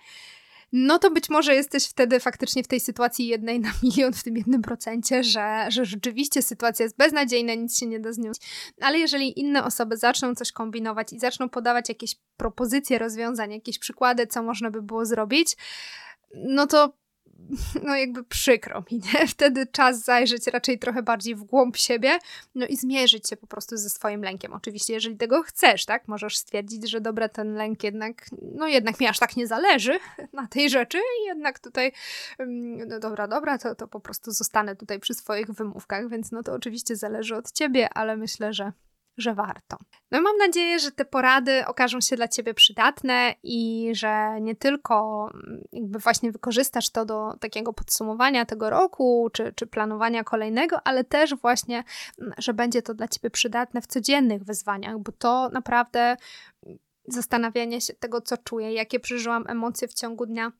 no 0.72 0.98
to 0.98 1.10
być 1.10 1.30
może 1.30 1.54
jesteś 1.54 1.86
wtedy 1.86 2.20
faktycznie 2.20 2.62
w 2.62 2.68
tej 2.68 2.80
sytuacji 2.80 3.26
jednej 3.26 3.60
na 3.60 3.72
milion, 3.82 4.12
w 4.12 4.22
tym 4.22 4.36
jednym 4.36 4.62
procencie, 4.62 5.24
że, 5.24 5.66
że 5.68 5.84
rzeczywiście 5.84 6.42
sytuacja 6.42 6.82
jest 6.82 6.96
beznadziejna, 6.96 7.54
nic 7.54 7.78
się 7.78 7.86
nie 7.86 8.00
da 8.00 8.12
zniósł. 8.12 8.40
Ale 8.80 8.98
jeżeli 8.98 9.40
inne 9.40 9.64
osoby 9.64 9.96
zaczną 9.96 10.34
coś 10.34 10.52
kombinować 10.52 11.12
i 11.12 11.18
zaczną 11.18 11.48
podawać 11.48 11.88
jakieś 11.88 12.16
propozycje 12.36 12.98
rozwiązań, 12.98 13.52
jakieś 13.52 13.78
przykłady, 13.78 14.26
co 14.26 14.42
można 14.42 14.70
by 14.70 14.82
było 14.82 15.06
zrobić, 15.06 15.56
no 16.34 16.66
to 16.66 17.01
no 17.86 17.96
jakby 17.96 18.24
przykro 18.24 18.84
mi, 18.90 18.98
nie? 18.98 19.26
Wtedy 19.36 19.66
czas 19.66 20.04
zajrzeć 20.04 20.46
raczej 20.46 20.78
trochę 20.78 21.02
bardziej 21.02 21.34
w 21.34 21.44
głąb 21.44 21.76
siebie, 21.76 22.18
no 22.54 22.66
i 22.66 22.76
zmierzyć 22.76 23.28
się 23.28 23.36
po 23.36 23.46
prostu 23.46 23.76
ze 23.76 23.90
swoim 23.90 24.22
lękiem. 24.22 24.52
Oczywiście, 24.52 24.94
jeżeli 24.94 25.16
tego 25.16 25.42
chcesz, 25.42 25.84
tak? 25.84 26.08
Możesz 26.08 26.36
stwierdzić, 26.36 26.90
że 26.90 27.00
dobra, 27.00 27.28
ten 27.28 27.54
lęk 27.54 27.84
jednak, 27.84 28.26
no 28.54 28.66
jednak 28.66 29.00
mi 29.00 29.06
aż 29.06 29.18
tak 29.18 29.36
nie 29.36 29.46
zależy 29.46 29.98
na 30.32 30.46
tej 30.46 30.70
rzeczy 30.70 30.98
i 30.98 31.26
jednak 31.26 31.58
tutaj, 31.58 31.92
mm, 32.38 32.88
no 32.88 33.00
dobra, 33.00 33.28
dobra, 33.28 33.58
to, 33.58 33.74
to 33.74 33.88
po 33.88 34.00
prostu 34.00 34.30
zostanę 34.30 34.76
tutaj 34.76 35.00
przy 35.00 35.14
swoich 35.14 35.46
wymówkach, 35.46 36.08
więc 36.08 36.32
no 36.32 36.42
to 36.42 36.52
oczywiście 36.52 36.96
zależy 36.96 37.36
od 37.36 37.52
ciebie, 37.52 37.88
ale 37.94 38.16
myślę, 38.16 38.52
że 38.52 38.72
że 39.16 39.34
warto. 39.34 39.76
No 40.10 40.18
i 40.18 40.22
mam 40.22 40.36
nadzieję, 40.36 40.78
że 40.78 40.92
te 40.92 41.04
porady 41.04 41.66
okażą 41.66 42.00
się 42.00 42.16
dla 42.16 42.28
Ciebie 42.28 42.54
przydatne 42.54 43.34
i 43.42 43.90
że 43.92 44.40
nie 44.40 44.56
tylko 44.56 45.28
mm, 45.34 45.64
jakby 45.72 45.98
właśnie 45.98 46.32
wykorzystasz 46.32 46.90
to 46.90 47.04
do 47.04 47.36
takiego 47.40 47.72
podsumowania 47.72 48.46
tego 48.46 48.70
roku, 48.70 49.30
czy, 49.32 49.52
czy 49.56 49.66
planowania 49.66 50.24
kolejnego, 50.24 50.76
ale 50.84 51.04
też 51.04 51.34
właśnie, 51.34 51.84
mm, 52.20 52.34
że 52.38 52.54
będzie 52.54 52.82
to 52.82 52.94
dla 52.94 53.08
Ciebie 53.08 53.30
przydatne 53.30 53.80
w 53.80 53.86
codziennych 53.86 54.44
wyzwaniach, 54.44 54.98
bo 54.98 55.12
to 55.12 55.48
naprawdę 55.48 56.16
mm, 56.66 56.78
zastanawianie 57.08 57.80
się 57.80 57.94
tego, 57.94 58.20
co 58.20 58.36
czuję, 58.36 58.72
jakie 58.72 59.00
przeżyłam 59.00 59.44
emocje 59.48 59.88
w 59.88 59.94
ciągu 59.94 60.26
dnia, 60.26 60.52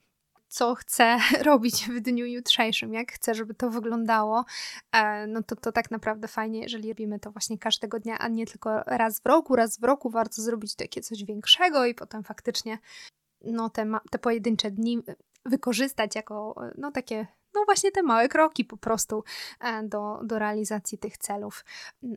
co 0.53 0.75
chcę 0.75 1.19
robić 1.51 1.89
w 1.89 2.01
dniu 2.01 2.27
jutrzejszym, 2.27 2.95
jak 2.95 3.13
chcę, 3.13 3.35
żeby 3.35 3.55
to 3.55 3.71
wyglądało, 3.71 4.45
e, 4.93 5.27
no 5.27 5.43
to 5.43 5.57
to 5.57 5.73
tak 5.73 5.91
naprawdę 5.91 6.29
fajnie, 6.29 6.61
jeżeli 6.61 6.89
robimy 6.89 7.19
to 7.19 7.31
właśnie 7.31 7.59
każdego 7.59 8.01
dnia, 8.01 8.19
a 8.19 8.29
nie 8.29 8.47
tylko 8.47 8.83
raz 8.87 9.21
w 9.21 9.27
roku. 9.27 9.57
Raz 9.57 9.79
w 9.79 9.85
roku 9.85 10.11
warto 10.11 10.43
zrobić 10.43 10.75
takie 10.75 11.01
coś 11.01 11.25
większego 11.25 11.87
i 11.87 11.95
potem 11.95 12.25
faktycznie 12.25 12.79
no 13.45 13.71
te, 13.71 13.91
te 14.11 14.19
pojedyncze 14.19 14.71
dni 14.71 15.03
wykorzystać 15.45 16.17
jako 16.17 16.55
no 16.79 16.93
takie 16.93 17.27
no 17.55 17.65
właśnie 17.65 17.93
te 17.93 18.03
małe 18.03 18.29
kroki 18.29 18.65
po 18.65 18.77
prostu 18.77 19.25
e, 19.61 19.83
do, 19.83 20.21
do 20.25 20.39
realizacji 20.39 20.99
tych 20.99 21.19
celów. 21.19 21.65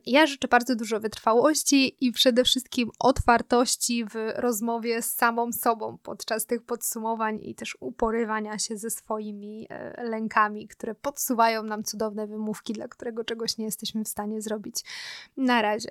Ja 0.06 0.26
życzę 0.26 0.48
bardzo 0.48 0.76
dużo 0.76 1.00
wytrwałości 1.00 1.96
i 2.00 2.12
przede 2.12 2.44
wszystkim 2.44 2.90
otwartości 2.98 4.04
w 4.04 4.14
rozmowie 4.36 5.02
z 5.02 5.14
samą 5.14 5.52
sobą 5.52 5.98
podczas 6.02 6.46
tych 6.46 6.62
podsumowań 6.62 7.38
i 7.42 7.54
też 7.54 7.76
uporywania 7.80 8.58
się 8.58 8.76
ze 8.76 8.90
swoimi 8.90 9.66
e, 9.70 10.04
lękami, 10.04 10.68
które 10.68 10.94
podsuwają 10.94 11.62
nam 11.62 11.84
cudowne 11.84 12.26
wymówki, 12.26 12.72
dla 12.72 12.88
którego 12.88 13.24
czegoś 13.24 13.58
nie 13.58 13.64
jesteśmy 13.64 14.04
w 14.04 14.08
stanie 14.08 14.42
zrobić. 14.42 14.84
Na 15.36 15.62
razie. 15.62 15.90